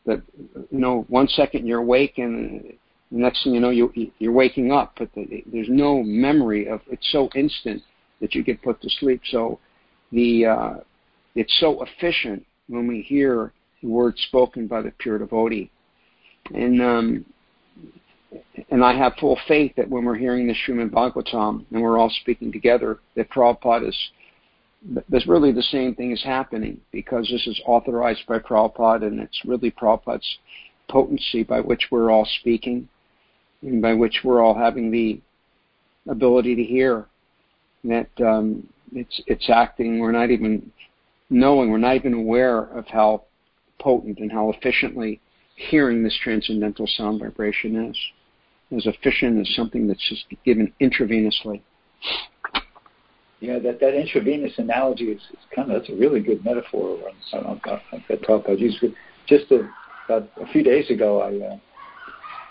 [0.06, 0.22] that
[0.70, 2.72] you know, one second you're awake and
[3.10, 4.94] the next thing you know, you you're waking up.
[4.98, 6.80] But the, there's no memory of.
[6.90, 7.82] It's so instant
[8.20, 9.22] that you get put to sleep.
[9.30, 9.58] So
[10.12, 10.74] the uh,
[11.34, 15.70] it's so efficient when we hear the words spoken by the pure devotee,
[16.54, 17.24] and um,
[18.70, 22.10] and I have full faith that when we're hearing the Srimad Bhagavatam and we're all
[22.20, 23.98] speaking together, that Prabhupada is
[25.08, 29.44] there's really the same thing is happening because this is authorized by Prabhupada and it's
[29.44, 30.38] really Prabhupada's
[30.88, 32.88] potency by which we're all speaking
[33.62, 35.20] and by which we're all having the
[36.08, 37.06] ability to hear
[37.84, 39.98] that um, it's it's acting.
[39.98, 40.70] We're not even
[41.30, 41.70] knowing.
[41.70, 43.24] We're not even aware of how
[43.78, 45.20] potent and how efficiently
[45.56, 47.98] hearing this transcendental sound vibration is.
[48.76, 51.62] As efficient as something that's just given intravenously.
[53.40, 56.98] Yeah, that, that intravenous analogy is, is kind of that's a really good metaphor.
[57.32, 57.60] I don't know
[58.08, 58.84] that Prabhupada used.
[59.28, 59.68] Just a,
[60.06, 61.58] about a few days ago, I uh,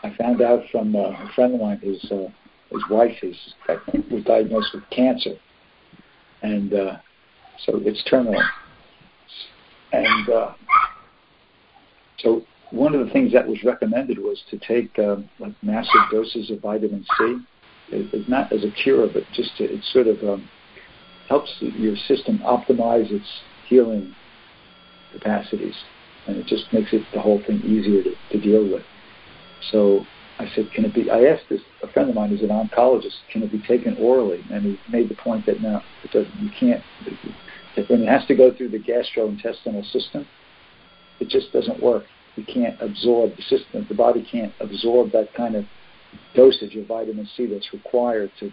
[0.04, 2.28] I found out from uh, a friend of mine, his uh,
[2.72, 3.36] his wife is
[4.12, 5.36] was diagnosed with cancer,
[6.42, 6.98] and uh,
[7.66, 8.42] so it's terminal.
[9.92, 10.54] And uh,
[12.20, 16.52] so one of the things that was recommended was to take uh, like massive doses
[16.52, 17.38] of vitamin C.
[17.90, 20.50] It, it's not as a cure, but just to, it sort of um,
[21.28, 23.28] helps your system optimize its
[23.68, 24.16] healing
[25.14, 25.76] capacities,
[26.28, 28.84] and it just makes it the whole thing easier to, to deal with.
[29.72, 30.06] So
[30.40, 31.10] I said, can it be?
[31.10, 34.44] I asked this a friend of mine who's an oncologist, can it be taken orally?
[34.52, 36.36] And he made the point that no, it doesn't.
[36.40, 36.84] You can't.
[37.90, 40.28] When it has to go through the gastrointestinal system,
[41.20, 42.06] it just doesn't work.
[42.36, 43.86] You can't absorb the system.
[43.88, 45.66] The body can't absorb that kind of
[46.36, 48.52] dosage of vitamin C that's required to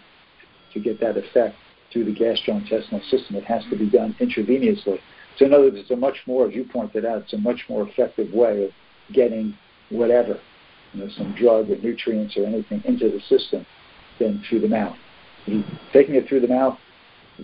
[0.73, 1.57] to get that effect
[1.95, 3.37] through the gastrointestinal system.
[3.37, 4.99] It has to be done intravenously.
[5.39, 7.65] So in other words, it's a much more, as you pointed out, it's a much
[7.69, 8.71] more effective way of
[9.15, 9.57] getting
[9.91, 10.39] whatever,
[10.93, 13.65] you know, some drug or nutrients or anything into the system
[14.19, 14.97] than through the mouth.
[15.93, 16.79] taking it through the mouth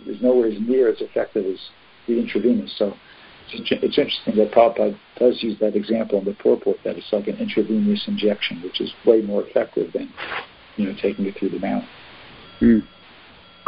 [0.06, 1.58] is nowhere as near as effective as
[2.06, 2.72] the intravenous.
[2.76, 2.94] So
[3.52, 7.36] it's, interesting that Prabhupada does use that example in the purport that it's like an
[7.36, 10.12] intravenous injection, which is way more effective than
[10.76, 11.84] you know taking it through the mouth.
[12.60, 12.82] Mm.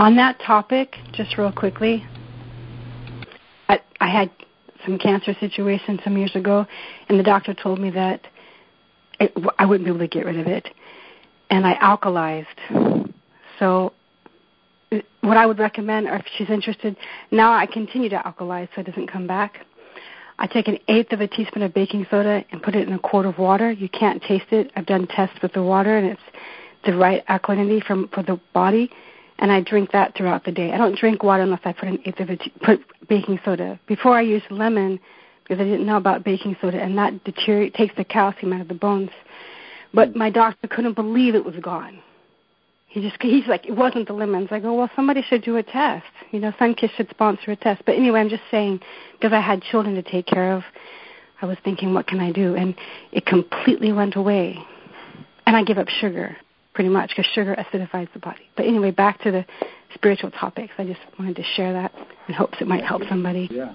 [0.03, 2.05] On that topic, just real quickly,
[3.69, 4.33] I, I had
[4.85, 6.67] some cancer situation some years ago,
[7.09, 8.27] and the doctor told me that
[9.21, 10.69] it, I wouldn't be able to get rid of it,
[11.51, 13.13] and I alkalized.
[13.61, 13.93] So,
[14.91, 16.97] uh, what I would recommend, or if she's interested,
[17.31, 19.65] now I continue to alkalize so it doesn't come back.
[20.37, 22.99] I take an eighth of a teaspoon of baking soda and put it in a
[22.99, 23.71] quart of water.
[23.71, 24.73] You can't taste it.
[24.75, 26.21] I've done tests with the water, and it's
[26.85, 28.91] the right alkalinity from for the body
[29.43, 30.71] and I drink that throughout the day.
[30.71, 33.79] I don't drink water unless I put an eighth of it, put baking soda.
[33.89, 35.01] Before I used lemon
[35.43, 38.69] because I didn't know about baking soda, and that deteriorate takes the calcium out of
[38.69, 39.11] the bones.
[39.93, 42.01] But my doctor couldn't believe it was gone.
[42.87, 44.49] He just he's like it wasn't the lemons.
[44.53, 46.07] I go well somebody should do a test.
[46.31, 47.83] You know Sunkist should sponsor a test.
[47.85, 48.81] But anyway, I'm just saying
[49.15, 50.63] because I had children to take care of.
[51.41, 52.77] I was thinking what can I do, and
[53.11, 54.57] it completely went away.
[55.47, 56.37] And I give up sugar
[56.75, 58.49] pretty much because sugar acidifies the body.
[58.57, 59.45] But anyway, back to the
[59.95, 60.73] spiritual topics.
[60.79, 61.93] I just wanted to share that
[62.29, 63.49] in hopes it might help somebody.
[63.51, 63.75] Yeah.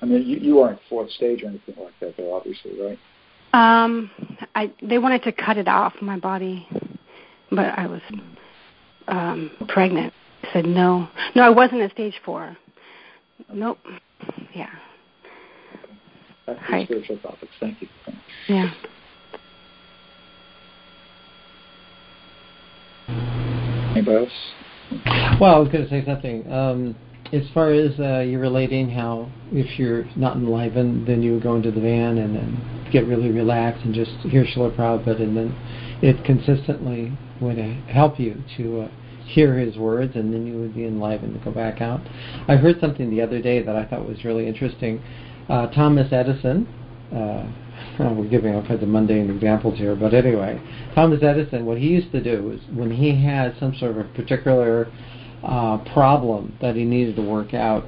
[0.00, 2.98] I mean, you, you aren't fourth stage or anything like that, though, obviously, right?
[3.52, 4.10] Um,
[4.54, 6.68] I they wanted to cut it off my body,
[7.50, 8.02] but I was
[9.08, 10.12] um pregnant.
[10.44, 11.08] I said no.
[11.34, 12.56] No, I wasn't at stage four.
[13.52, 13.78] Nope.
[14.54, 14.68] Yeah.
[16.46, 17.52] Back to spiritual topics.
[17.58, 17.88] Thank you.
[18.48, 18.70] Yeah.
[25.40, 26.50] Well, I was going to say something.
[26.50, 26.96] Um,
[27.32, 31.56] as far as uh, you're relating how if you're not enlivened, then you would go
[31.56, 35.98] into the van and then get really relaxed and just hear Srila Prabhupada, and then
[36.02, 38.88] it consistently would help you to uh,
[39.26, 42.00] hear his words, and then you would be enlivened to go back out.
[42.48, 45.02] I heard something the other day that I thought was really interesting.
[45.48, 46.66] Uh, Thomas Edison,
[47.14, 47.46] uh,
[48.00, 50.60] oh, we're giving all kinds of mundane examples here, but anyway,
[50.94, 54.04] Thomas Edison, what he used to do was when he had some sort of a
[54.04, 54.90] particular
[55.42, 57.84] uh, problem that he needed to work out,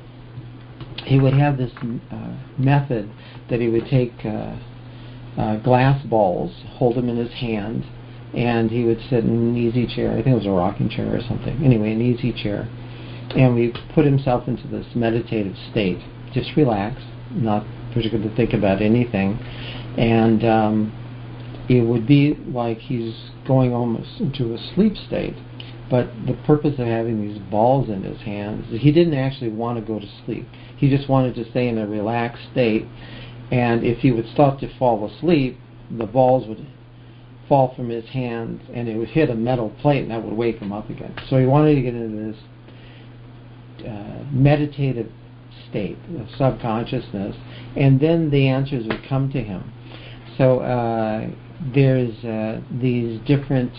[1.04, 1.72] he would have this
[2.10, 3.10] uh, method
[3.48, 4.56] that he would take uh,
[5.38, 7.84] uh, glass balls, hold them in his hand,
[8.34, 10.12] and he would sit in an easy chair.
[10.12, 11.64] I think it was a rocking chair or something.
[11.64, 12.68] Anyway, an easy chair.
[13.36, 15.98] And we put himself into this meditative state.
[16.32, 17.00] Just relax,
[17.30, 19.38] not particularly to think about anything.
[20.00, 23.14] And um, it would be like he's
[23.46, 25.36] going almost into a sleep state.
[25.90, 29.84] But the purpose of having these balls in his hands, he didn't actually want to
[29.84, 30.46] go to sleep.
[30.76, 32.86] He just wanted to stay in a relaxed state.
[33.50, 35.58] And if he would start to fall asleep,
[35.90, 36.66] the balls would
[37.48, 40.60] fall from his hands and it would hit a metal plate and that would wake
[40.60, 41.14] him up again.
[41.28, 45.10] So he wanted to get into this uh, meditative
[45.68, 47.36] state of subconsciousness,
[47.76, 49.72] and then the answers would come to him.
[50.38, 51.28] So uh,
[51.74, 53.72] there's uh, these different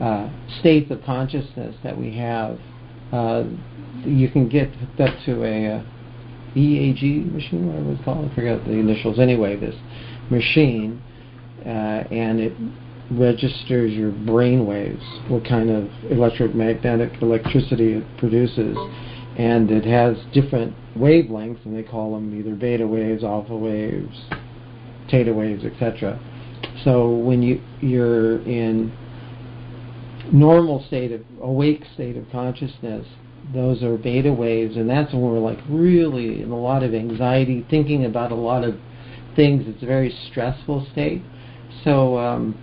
[0.00, 2.58] uh, states of consciousness that we have.
[3.12, 3.44] Uh,
[4.04, 5.82] you can get hooked up to a uh,
[6.54, 8.30] EEG machine, whatever it's called.
[8.30, 9.18] I forget the initials.
[9.18, 9.74] Anyway, this
[10.30, 11.02] machine,
[11.64, 12.52] uh, and it
[13.10, 18.76] registers your brain waves, what kind of electromagnetic electricity it produces,
[19.36, 24.16] and it has different wavelengths, and they call them either beta waves, alpha waves,
[25.10, 26.18] theta waves, etc.
[26.84, 28.92] So when you you're in
[30.32, 33.06] normal state of awake state of consciousness,
[33.52, 37.66] those are beta waves, and that's when we're like really in a lot of anxiety,
[37.68, 38.76] thinking about a lot of
[39.36, 39.64] things.
[39.66, 41.22] It's a very stressful state.
[41.84, 42.58] So um,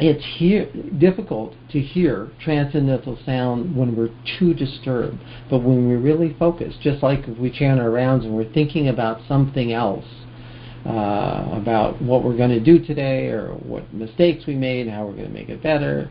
[0.00, 5.18] it's hear, difficult to hear transcendental sound when we're too disturbed.
[5.50, 8.88] But when we really focus, just like if we chant our rounds and we're thinking
[8.88, 10.04] about something else,
[10.86, 15.14] uh, about what we're going to do today or what mistakes we made, how we're
[15.14, 16.10] going to make it better,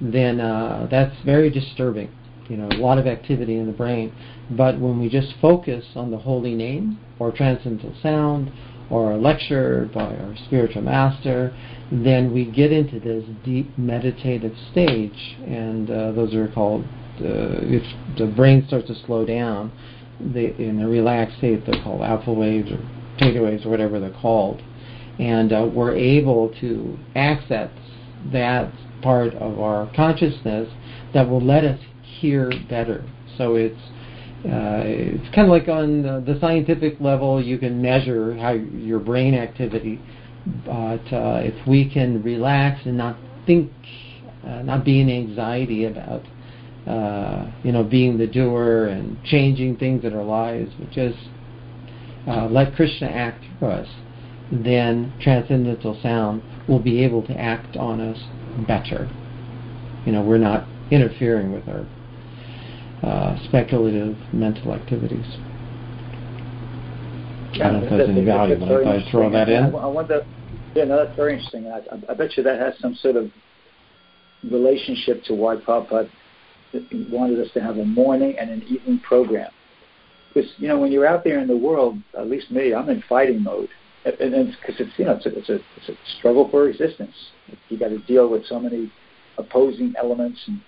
[0.00, 2.10] then uh, that's very disturbing.
[2.48, 4.14] You know, a lot of activity in the brain.
[4.50, 8.52] But when we just focus on the holy name or transcendental sound
[8.88, 11.54] or a lecture by our spiritual master,
[11.90, 16.84] then we get into this deep meditative stage, and uh, those are called,
[17.20, 17.82] uh, if
[18.16, 19.72] the brain starts to slow down,
[20.20, 22.78] they, in a relaxed state, they're called alpha waves or
[23.18, 24.62] theta waves or whatever they're called.
[25.18, 27.70] And uh, we're able to access
[28.32, 30.68] that part of our consciousness
[31.14, 33.04] that will let us hear better.
[33.38, 33.80] So it's
[34.44, 39.34] uh, it's kind of like on the scientific level, you can measure how your brain
[39.34, 40.00] activity
[40.64, 43.72] but uh, if we can relax and not think,
[44.46, 46.22] uh, not be in anxiety about,
[46.86, 51.18] uh, you know, being the doer and changing things in our lives, but just
[52.26, 53.88] uh, let Krishna act through us,
[54.50, 58.18] then transcendental sound will be able to act on us
[58.66, 59.10] better.
[60.04, 61.86] You know, we're not interfering with our
[63.02, 65.26] uh, speculative mental activities.
[67.54, 69.74] I don't know if there's any value, but I throw that in.
[69.74, 70.26] I wonder,
[70.74, 71.68] yeah, no, that's very interesting.
[71.68, 73.30] I, I, bet you that has some sort of
[74.50, 76.10] relationship to why Prabhupada
[77.10, 79.50] wanted us to have a morning and an evening program.
[80.36, 83.02] Because, you know, when you're out there in the world, at least me, I'm in
[83.08, 83.70] fighting mode.
[84.04, 87.14] And because it's, you know, it's a, it's, a, it's a struggle for existence.
[87.70, 88.92] You got to deal with so many
[89.38, 90.38] opposing elements.
[90.46, 90.60] And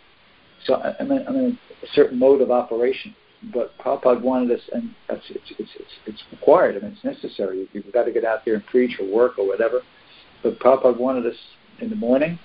[0.65, 3.15] so I'm in, I'm in a certain mode of operation
[3.53, 7.69] but Prabhupada wanted us, and that's, it's, it's, it's, it's required, I mean, it's necessary.
[7.73, 9.83] You've got to get out there and preach or work or whatever.
[10.43, 11.39] But Prabhupada wanted us
[11.81, 12.39] in the morning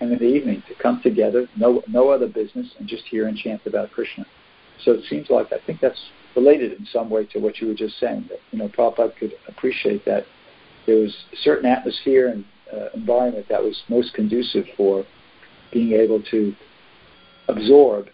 [0.00, 3.36] and in the evening to come together, no, no other business, and just hear and
[3.36, 4.26] chant about Krishna.
[4.84, 5.98] So it seems like I think that's
[6.36, 9.34] related in some way to what you were just saying, that, you know, Prabhupada could
[9.48, 10.24] appreciate that
[10.86, 15.04] there was a certain atmosphere and uh, environment that was most conducive for
[15.72, 16.54] being able to
[17.48, 18.08] absorb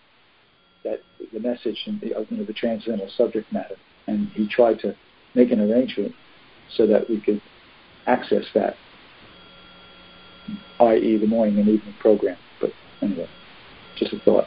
[0.84, 1.00] that
[1.32, 3.76] the message and the, you know, the transcendental subject matter.
[4.06, 4.94] And he tried to
[5.34, 6.14] make an arrangement
[6.76, 7.40] so that we could
[8.06, 8.74] access that,
[10.80, 12.36] i.e., the morning and evening program.
[12.60, 12.70] But
[13.02, 13.28] anyway,
[13.96, 14.46] just a thought.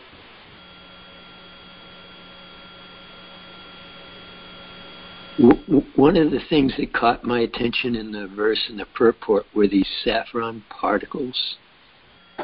[5.95, 9.67] One of the things that caught my attention in the verse in the purport were
[9.67, 11.55] these saffron particles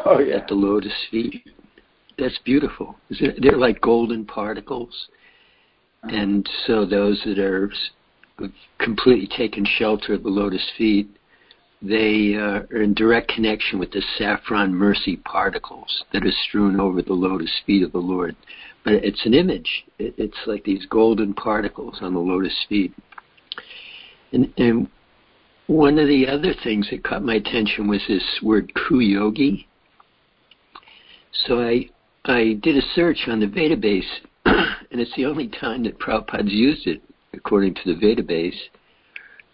[0.05, 0.37] oh, yeah.
[0.37, 1.43] at the lotus feet
[2.19, 2.95] that's beautiful.
[3.09, 5.07] They're like golden particles,
[6.03, 6.15] uh-huh.
[6.15, 7.71] and so those that are
[8.77, 11.09] completely taken shelter of the lotus feet,
[11.81, 17.01] they uh, are in direct connection with the saffron mercy particles that are strewn over
[17.01, 18.35] the lotus feet of the Lord.
[18.83, 19.85] But it's an image.
[19.97, 22.93] It's like these golden particles on the lotus feet.
[24.31, 24.87] And, and
[25.67, 29.65] one of the other things that caught my attention was this word kuyogi.
[31.45, 31.89] So I
[32.25, 34.03] I did a search on the Vedabase,
[34.45, 37.01] and it's the only time that Prabhupada's used it,
[37.33, 38.59] according to the Vedabase,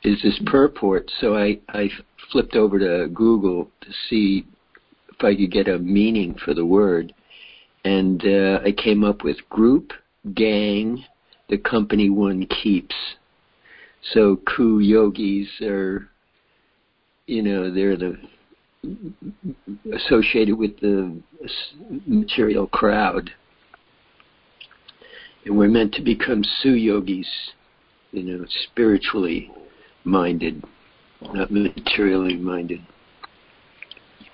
[0.04, 1.10] is this purport.
[1.20, 1.90] So I, I
[2.32, 4.46] flipped over to Google to see
[5.10, 7.14] if I could get a meaning for the word,
[7.86, 9.94] and uh, I came up with group,
[10.34, 11.06] gang,
[11.50, 12.96] the company one keeps.
[14.12, 16.10] So ku yogis are,
[17.28, 18.18] you know, they're the
[19.94, 21.22] associated with the
[22.08, 23.30] material crowd.
[25.46, 27.28] And we're meant to become su-yogis,
[28.12, 29.52] you know, spiritually
[30.04, 30.64] minded,
[31.34, 32.82] not materially minded.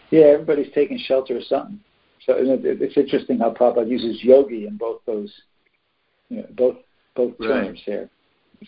[0.10, 1.82] Yeah, everybody's taking shelter of something.
[2.26, 5.32] So it's interesting how Prabhupada uses yogi in both those,
[6.30, 6.78] you know, both
[7.16, 7.66] both Right.
[7.66, 8.10] terms here.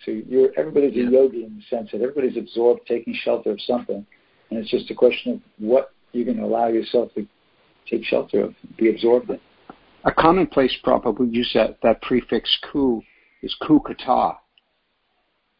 [0.04, 1.08] So you're everybody's Yeah.
[1.08, 4.06] a yogi in the sense that everybody's absorbed, taking shelter of something,
[4.50, 7.28] and it's just a question of what you're going to allow yourself to
[7.86, 9.40] take shelter of, be absorbed in.
[10.06, 13.04] A commonplace Prabhupada would use that, that prefix ku
[13.44, 14.38] is ku katha.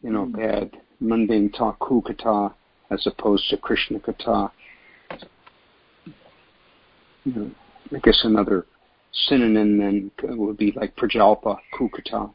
[0.02, 0.34] You know, Mm.
[0.34, 2.54] bad, mundane talk, ku katha,
[2.90, 4.52] as opposed to Krishna katha.
[7.26, 7.52] You know,
[7.96, 8.66] I guess another
[9.28, 12.34] synonym then would be like prajalpa, ku katha.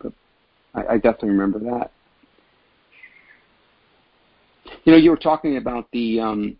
[0.00, 0.12] But
[0.74, 1.92] I, I definitely remember that.
[4.84, 6.56] You know, you were talking about the um,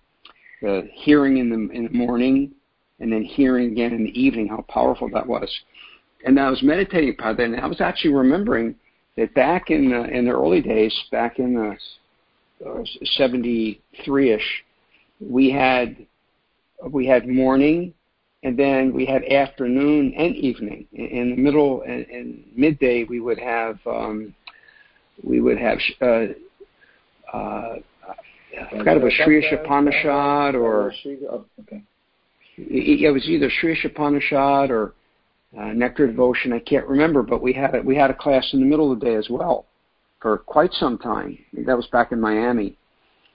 [0.62, 2.52] the hearing in the in the morning
[3.00, 5.50] and then hearing again in the evening, how powerful that was.
[6.24, 8.74] And I was meditating upon that, and I was actually remembering
[9.16, 11.76] that back in the, in the early days, back in the
[12.66, 12.82] uh,
[13.18, 14.64] 73-ish,
[15.20, 16.06] we had
[16.90, 17.94] we had morning,
[18.42, 20.86] and then we had afternoon and evening.
[20.92, 24.34] In, in the middle and, and midday, we would have um,
[25.22, 26.26] we would have uh,
[27.32, 27.76] uh,
[28.58, 31.82] I forgot was Sri Upanishad or okay.
[32.56, 34.94] it it was either Sri Upanishad or
[35.58, 36.52] uh, Nectar Devotion.
[36.52, 39.00] I can't remember, but we had a, we had a class in the middle of
[39.00, 39.66] the day as well
[40.20, 41.38] for quite some time.
[41.52, 42.76] That was back in Miami.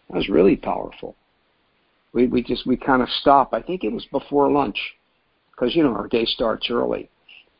[0.10, 1.16] That was really powerful.
[2.14, 3.54] We we just we kind of stopped.
[3.54, 4.78] I think it was before lunch
[5.52, 7.10] because you know our day starts early.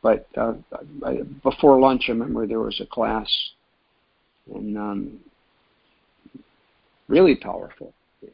[0.02, 0.54] But uh,
[1.04, 3.30] I, before lunch, I remember there was a class,
[4.52, 5.20] and um,
[7.08, 7.94] really powerful.
[8.22, 8.28] Of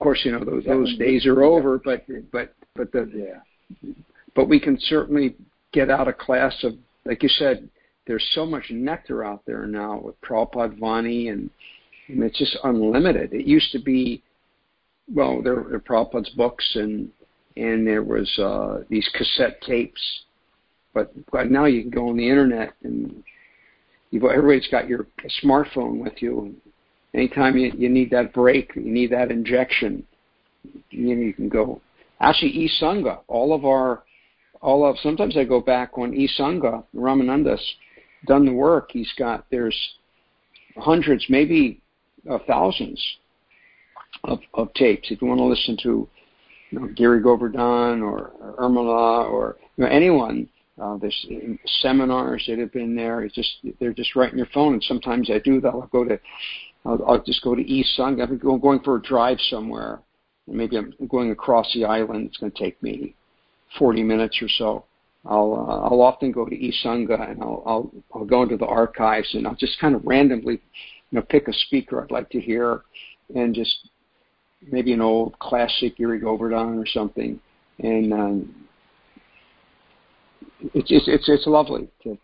[0.00, 3.40] course, you know those those days are over, but but but the
[3.82, 3.92] Yeah.
[4.34, 5.34] but we can certainly
[5.72, 7.68] get out a class of like you said.
[8.06, 11.50] There's so much nectar out there now with Prabhupada Vani, and,
[12.08, 13.32] and it's just unlimited.
[13.32, 14.22] It used to be,
[15.12, 17.10] well, there were Prabhupada's books, and
[17.56, 20.00] and there was uh, these cassette tapes,
[20.94, 23.22] but but now you can go on the internet and
[24.10, 25.06] you've everybody's got your
[25.42, 26.54] smartphone with you.
[27.14, 30.04] Anytime you, you need that break, you need that injection,
[30.90, 31.80] you know, you can go.
[32.20, 34.02] Actually, Isanga, all of our,
[34.60, 37.64] all of sometimes I go back on Isanga, Ramananda's
[38.26, 38.90] done the work.
[38.92, 39.76] He's got there's
[40.76, 41.80] hundreds, maybe
[42.30, 43.02] uh, thousands
[44.24, 45.10] of, of tapes.
[45.10, 46.08] If you want to listen to
[46.70, 50.48] you know, Giri Govardhan or, or or you know, anyone,
[50.80, 51.26] uh, there's
[51.80, 53.22] seminars that have been there.
[53.22, 53.50] It's just
[53.80, 54.74] they're just right in your phone.
[54.74, 55.68] And sometimes I do that.
[55.68, 56.18] I'll go to
[56.84, 57.98] I'll, I'll just go to East.
[57.98, 60.00] I'm going for a drive somewhere.
[60.46, 62.26] Maybe I'm going across the island.
[62.26, 63.14] It's going to take me
[63.78, 64.84] 40 minutes or so.
[65.24, 69.34] I'll uh, I'll often go to Isanga and I'll, I'll I'll go into the archives
[69.34, 70.60] and I'll just kind of randomly,
[71.10, 72.82] you know, pick a speaker I'd like to hear,
[73.34, 73.88] and just
[74.70, 77.40] maybe an old classic Giri Govardhan or something,
[77.78, 78.66] and um,
[80.74, 82.18] it's it's it's it's lovely to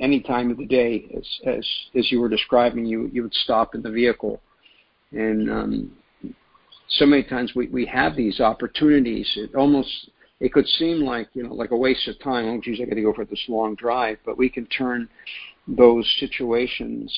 [0.00, 1.66] any time of the day as as
[1.96, 4.40] as you were describing you you would stop in the vehicle.
[5.12, 5.92] And um
[6.88, 9.30] so many times we we have these opportunities.
[9.36, 10.10] It almost
[10.40, 12.46] it could seem like you know like a waste of time.
[12.46, 14.18] Oh geez i got to go for this long drive.
[14.24, 15.08] But we can turn
[15.66, 17.12] those situations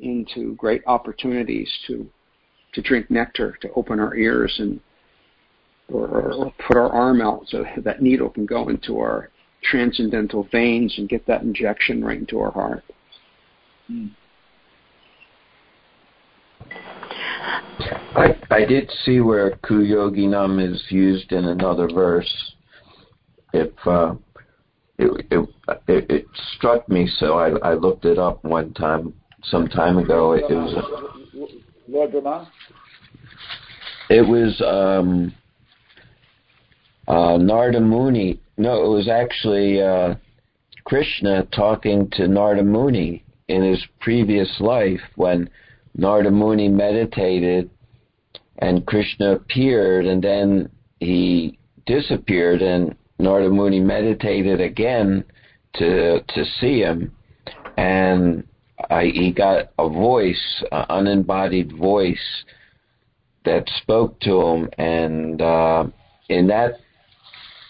[0.00, 2.08] into great opportunities to
[2.74, 4.80] to drink nectar to open our ears and
[5.92, 9.30] or, or put our arm out so that needle can go into our
[9.62, 12.84] transcendental veins and get that injection right into our heart.
[18.14, 22.52] I, I did see where Kuyoginam is used in another verse.
[23.54, 24.14] If uh,
[24.98, 25.48] it, it,
[25.86, 26.26] it it
[26.56, 29.14] struck me, so I, I looked it up one time,
[29.44, 30.32] some time ago.
[30.32, 31.54] It, it was
[31.88, 32.50] Lord Brahma.
[34.10, 35.34] it was um,
[37.06, 38.40] uh, Narada Muni.
[38.56, 40.14] No, it was actually uh,
[40.84, 45.48] Krishna talking to Narada Muni in his previous life when
[45.94, 47.70] Narada Muni meditated
[48.58, 50.70] and Krishna appeared and then
[51.00, 55.24] he disappeared and Narada Muni meditated again
[55.74, 57.12] to to see him
[57.76, 58.47] and
[59.00, 62.44] he got a voice, an unembodied voice
[63.44, 65.86] that spoke to him and uh,
[66.28, 66.80] in that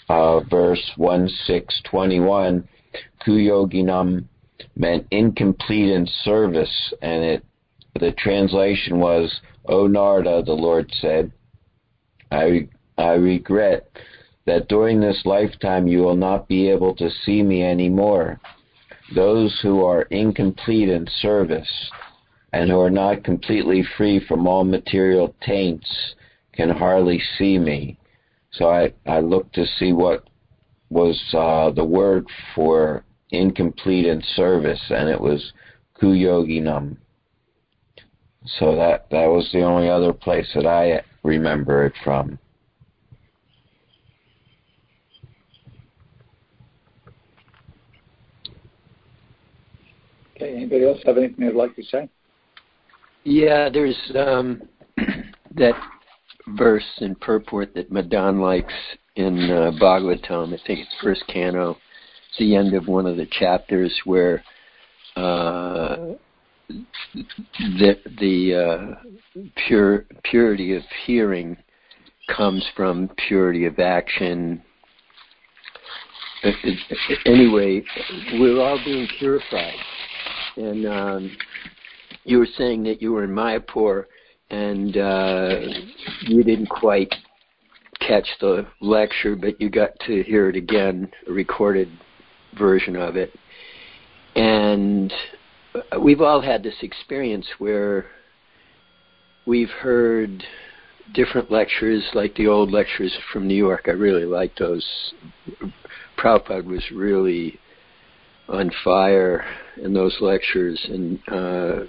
[0.09, 2.66] uh, verse 1 6 21
[3.24, 4.24] kuyoginam
[4.74, 7.44] meant incomplete in service and it
[8.00, 11.30] the translation was o Narada the lord said
[12.32, 12.66] i
[12.98, 13.88] I regret
[14.46, 18.40] that during this lifetime you will not be able to see me anymore.
[19.14, 21.90] Those who are incomplete in service
[22.52, 26.14] and who are not completely free from all material taints
[26.52, 27.98] can hardly see me.
[28.50, 30.24] So I, I looked to see what
[30.90, 35.52] was uh, the word for incomplete in service, and it was
[36.00, 36.96] kuyoginam.
[38.59, 42.38] So that that was the only other place that I remember it from.
[50.41, 52.09] Okay, anybody else have anything they'd like to say?
[53.24, 54.62] Yeah, there's um,
[55.57, 55.74] that
[56.57, 58.72] verse in purport that Madan likes
[59.16, 60.55] in uh, Bhagavatam.
[60.55, 61.72] I think it's first canto.
[61.72, 64.45] It's the end of one of the chapters where
[65.16, 65.97] uh,
[67.59, 68.95] the the
[69.34, 71.57] uh, pure purity of hearing
[72.28, 74.62] comes from purity of action.
[77.26, 77.82] Anyway,
[78.34, 79.74] we're all being purified,
[80.59, 81.36] and um,
[82.24, 84.04] you were saying that you were in Mayapur
[84.50, 85.61] and uh,
[86.22, 87.14] you didn't quite
[88.00, 91.88] catch the lecture, but you got to hear it again, a recorded
[92.59, 93.32] version of it.
[94.34, 95.12] And
[96.00, 98.06] we've all had this experience where
[99.46, 100.42] we've heard
[101.14, 103.84] different lectures, like the old lectures from New York.
[103.86, 104.86] I really liked those.
[106.18, 107.59] Prabhupada was really
[108.49, 109.44] on fire
[109.82, 111.84] in those lectures, and uh,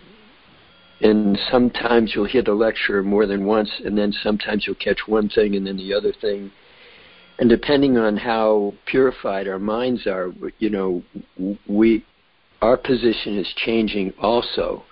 [1.01, 5.29] and sometimes you'll hear the lecture more than once, and then sometimes you'll catch one
[5.29, 6.51] thing and then the other thing.
[7.37, 11.03] And depending on how purified our minds are, you know,
[11.67, 12.05] we
[12.61, 14.83] our position is changing also.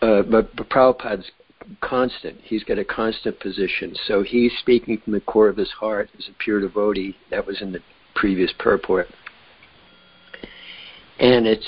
[0.00, 1.30] Uh, but, but Prabhupada's
[1.80, 2.38] constant.
[2.42, 3.96] He's got a constant position.
[4.06, 7.16] So he's speaking from the core of his heart as a pure devotee.
[7.30, 7.80] That was in the
[8.14, 9.08] previous purport.
[11.18, 11.66] And it's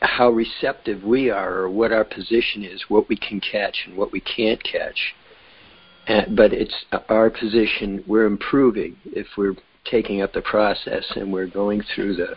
[0.00, 4.12] how receptive we are or what our position is, what we can catch and what
[4.12, 5.14] we can't catch.
[6.06, 11.46] And, but it's our position, we're improving if we're taking up the process and we're
[11.46, 12.34] going through the,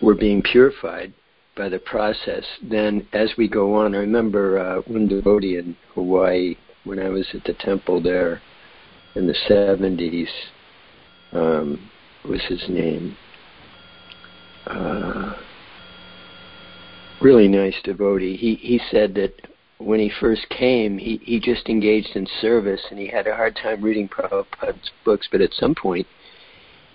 [0.00, 1.12] we're being purified
[1.56, 2.44] by the process.
[2.62, 7.26] Then as we go on, I remember uh, one devotee in Hawaii when I was
[7.32, 8.42] at the temple there
[9.14, 10.28] in the 70s.
[11.32, 11.90] Um,
[12.28, 13.16] was his name?
[14.66, 15.34] Uh,
[17.20, 18.36] really nice devotee.
[18.36, 19.34] He he said that
[19.78, 23.56] when he first came, he he just engaged in service and he had a hard
[23.56, 25.28] time reading Prabhupada's books.
[25.30, 26.06] But at some point,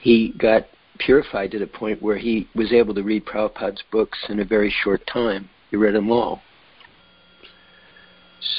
[0.02, 0.68] he got
[1.00, 4.74] purified to the point where he was able to read Prabhupada's books in a very
[4.84, 5.50] short time.
[5.70, 6.42] He read them all.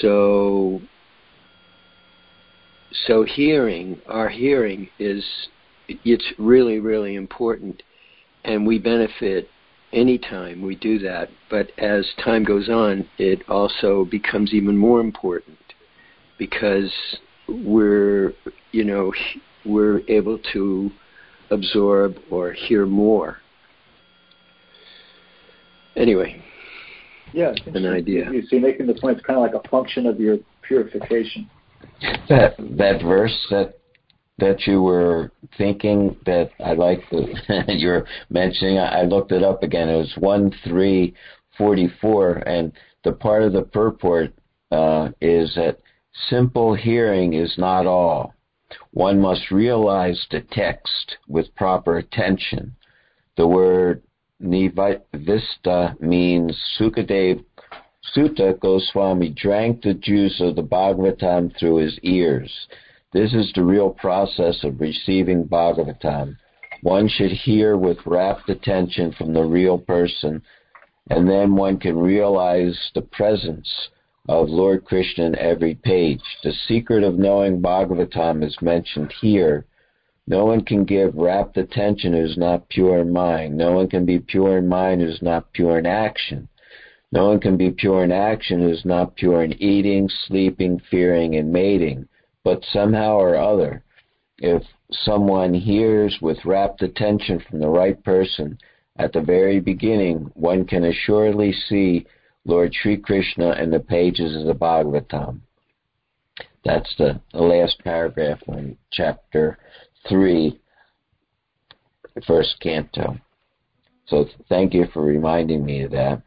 [0.00, 0.80] So
[3.06, 5.24] so hearing, our hearing is
[5.88, 7.82] it's really really important,
[8.45, 9.49] and we benefit
[9.93, 11.28] anytime we do that.
[11.51, 15.59] But as time goes on, it also becomes even more important
[16.38, 16.93] because
[17.49, 18.32] we're,
[18.72, 19.12] you know,
[19.64, 20.90] we're able to
[21.51, 23.38] absorb or hear more.
[25.95, 26.43] Anyway,
[27.34, 28.30] yeah, an idea.
[28.32, 31.49] You see, making the point, it's kind of like a function of your purification.
[32.28, 33.78] That that verse that
[34.38, 38.78] that you were thinking that I like that you're mentioning.
[38.78, 39.88] I looked it up again.
[39.88, 41.14] It was one three
[41.56, 42.72] forty four, and
[43.04, 44.32] the part of the purport
[44.70, 45.78] uh, is that
[46.28, 48.34] simple hearing is not all.
[48.92, 52.74] One must realize the text with proper attention.
[53.36, 54.02] The word
[54.42, 57.44] nivista means Sukadev
[58.12, 62.66] Suta Goswami drank the juice of the Bhagavatam through his ears.
[63.12, 66.38] This is the real process of receiving Bhagavatam.
[66.82, 70.40] One should hear with rapt attention from the real person,
[71.10, 73.68] and then one can realize the presence
[74.30, 76.22] of Lord Krishna in every page.
[76.42, 79.66] The secret of knowing Bhagavatam is mentioned here.
[80.26, 83.58] No one can give rapt attention who is not pure in mind.
[83.58, 86.48] No one can be pure in mind who is not pure in action.
[87.10, 91.34] No one can be pure in action who is not pure in eating, sleeping, fearing,
[91.36, 92.08] and mating.
[92.45, 93.84] But somehow or other,
[94.38, 98.59] if someone hears with rapt attention from the right person
[98.97, 102.07] at the very beginning, one can assuredly see
[102.45, 105.40] Lord Sri Krishna in the pages of the Bhagavatam.
[106.64, 109.59] That's the, the last paragraph in chapter
[110.09, 110.61] 3,
[112.26, 113.18] first canto.
[114.07, 116.22] So thank you for reminding me of that.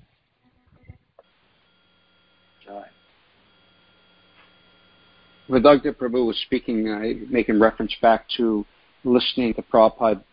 [5.49, 8.65] Vidagda Prabhu was speaking, uh, making reference back to
[9.03, 10.23] listening to Prabhupada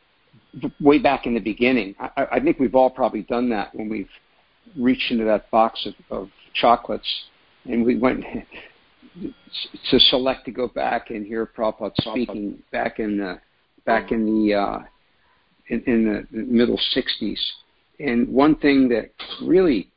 [0.81, 1.95] way back in the beginning.
[1.99, 4.09] I, I think we've all probably done that when we've
[4.79, 7.09] reached into that box of, of chocolates
[7.65, 8.25] and we went
[9.91, 13.41] to select to go back and hear Prabhupada speaking back in the
[13.85, 14.79] back in the uh,
[15.69, 17.39] in, in the middle '60s.
[18.01, 19.11] And one thing that
[19.43, 19.91] really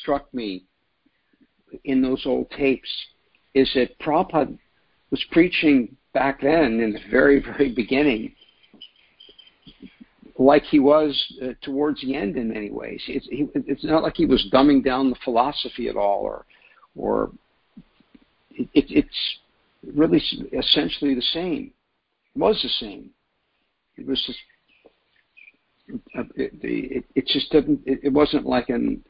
[0.00, 0.64] struck me
[1.84, 2.90] in those old tapes
[3.54, 4.58] is that Prabhupada
[5.10, 8.34] was preaching back then in the very, very beginning
[10.38, 13.02] like he was uh, towards the end in many ways.
[13.08, 16.44] It's, he, it's not like he was dumbing down the philosophy at all or,
[16.96, 17.32] or
[18.52, 19.38] it, it's
[19.94, 20.22] really
[20.52, 21.72] essentially the same.
[22.34, 23.10] It was the same.
[23.96, 24.38] It was just,
[26.16, 29.02] uh, it, it, it just didn't, it, it wasn't like an,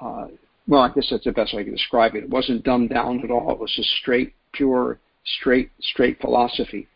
[0.00, 0.26] uh,
[0.70, 2.22] well, I guess that's the best way I can describe it.
[2.22, 3.50] It wasn't dumbed down at all.
[3.50, 6.86] It was just straight, pure, straight, straight philosophy,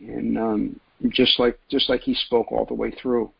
[0.00, 0.80] and um,
[1.10, 3.30] just like just like he spoke all the way through.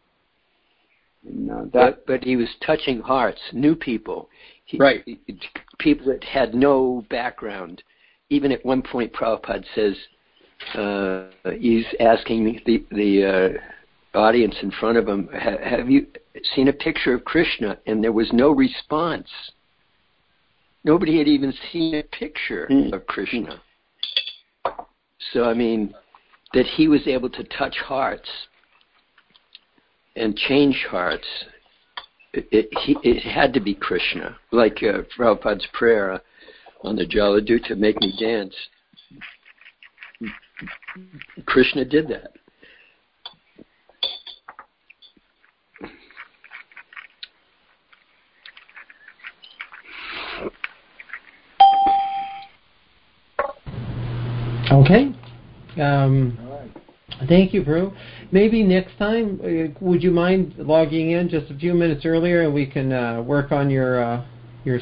[1.26, 4.28] And, uh, that, but, but he was touching hearts, new people,
[4.66, 5.02] he, right?
[5.78, 7.82] People that had no background.
[8.28, 9.96] Even at one point, Prabhupada says
[10.74, 13.58] uh, he's asking the the
[14.14, 16.06] uh, audience in front of him, "Have you
[16.54, 19.28] seen a picture of Krishna, and there was no response.
[20.84, 22.92] Nobody had even seen a picture mm.
[22.92, 23.60] of Krishna.
[25.32, 25.94] So, I mean,
[26.54, 28.28] that he was able to touch hearts
[30.16, 31.26] and change hearts,
[32.32, 34.36] it, it, he, it had to be Krishna.
[34.50, 36.20] Like uh, Prabhupada's prayer
[36.82, 38.54] on the Jaladuta, make me dance.
[41.46, 42.32] Krishna did that.
[54.70, 55.12] Okay.
[55.80, 56.38] Um,
[57.26, 57.92] Thank you, Brew.
[58.30, 62.54] Maybe next time, uh, would you mind logging in just a few minutes earlier, and
[62.54, 64.24] we can uh, work on your uh,
[64.64, 64.78] your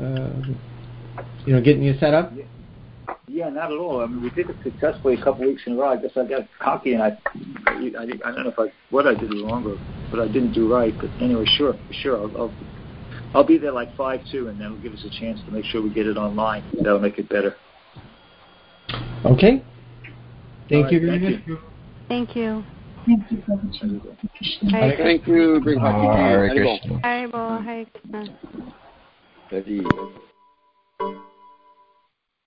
[0.00, 0.30] uh,
[1.44, 2.32] you know getting you set up?
[3.28, 4.02] Yeah, not at all.
[4.02, 5.90] I mean, we did it successfully a couple weeks in a row.
[5.90, 7.18] I guess I got cocky and I,
[7.66, 9.76] I, I don't know if I what I did wrong or
[10.10, 10.94] what I didn't do right.
[10.98, 12.16] But anyway, sure, sure.
[12.16, 12.54] I'll, I'll
[13.34, 15.82] I'll be there like five two, and that'll give us a chance to make sure
[15.82, 16.64] we get it online.
[16.82, 17.54] That'll make it better.
[19.24, 19.62] Okay.
[20.68, 21.46] Thank right, you very much.
[21.46, 21.58] You.
[22.08, 22.64] Thank you.
[23.06, 24.00] Thank you, Prabhuji.
[24.70, 25.60] Thank you.
[25.62, 27.00] Hare Krishna.
[27.02, 28.26] Hare Krishna.
[29.50, 30.25] Hare Krishna.